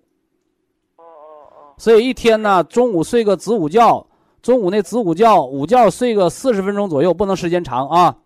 [1.78, 4.06] 所以一天呢，中午睡个子午觉，
[4.44, 8.18] 中午那子午觉，午觉睡个四十分钟左右，不能时间长啊。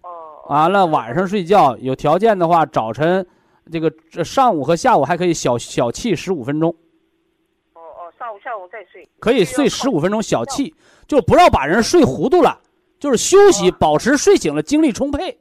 [0.00, 0.08] 哦，
[0.48, 3.24] 完了，晚上睡觉，有条件的话，早晨
[3.70, 6.70] 这个这上午和下午还可以小小憩十五分钟。
[7.74, 9.06] 哦哦，上午下午再睡。
[9.20, 10.72] 可以睡十五分钟小憩，
[11.06, 12.58] 就不要把人睡糊涂了，
[12.98, 15.38] 就是休息，保持睡醒了精力充沛。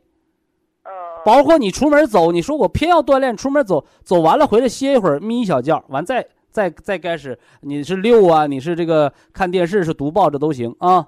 [0.83, 0.91] 呃，
[1.23, 11.07] 包括你出门走，你说我偏要锻炼，出门走走完了回来歇一会儿，眯一小觉，完再再再开始，你是溜啊，你是这个看电视是读报，这都行啊。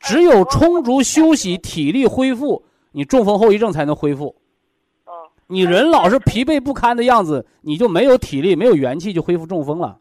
[0.00, 4.34] 只有充足休息，体力恢复，你中风后遗症才能恢复。
[5.04, 10.00] 哦，你人老是疲惫不堪的样子，你就没有体力，没有元气，就恢复中风了。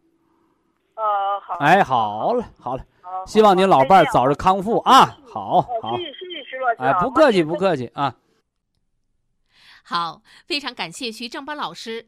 [0.96, 1.04] 呃，
[1.42, 1.56] 好。
[1.56, 2.84] 哎，好了好了，
[3.26, 5.18] 希望您老伴儿早日康复啊！
[5.28, 7.02] 好哦，好谢，谢谢谢徐老师哎，啊。
[7.02, 7.58] 不客气不。
[7.58, 8.16] 客气啊。
[9.84, 12.08] 好，非常感谢徐正邦老师，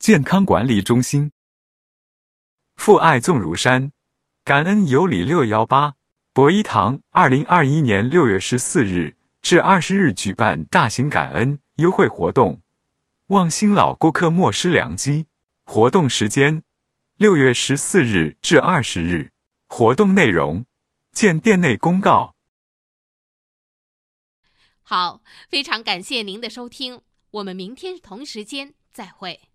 [0.00, 1.30] 健康管理中心”。
[2.74, 3.92] 父爱纵如山，
[4.42, 5.94] 感恩有礼六幺八
[6.32, 12.62] 博医堂二零二一年六月十四日至二十日举办大型感恩优惠活动，
[13.26, 15.26] 望新老顾客莫失良机。
[15.64, 16.62] 活动时间：
[17.16, 19.30] 六月十四日至二十日。
[19.68, 20.64] 活动内容
[21.12, 22.34] 见店内公告。
[24.82, 29.49] 好，非常感谢您的收听，我们明天同时间再会。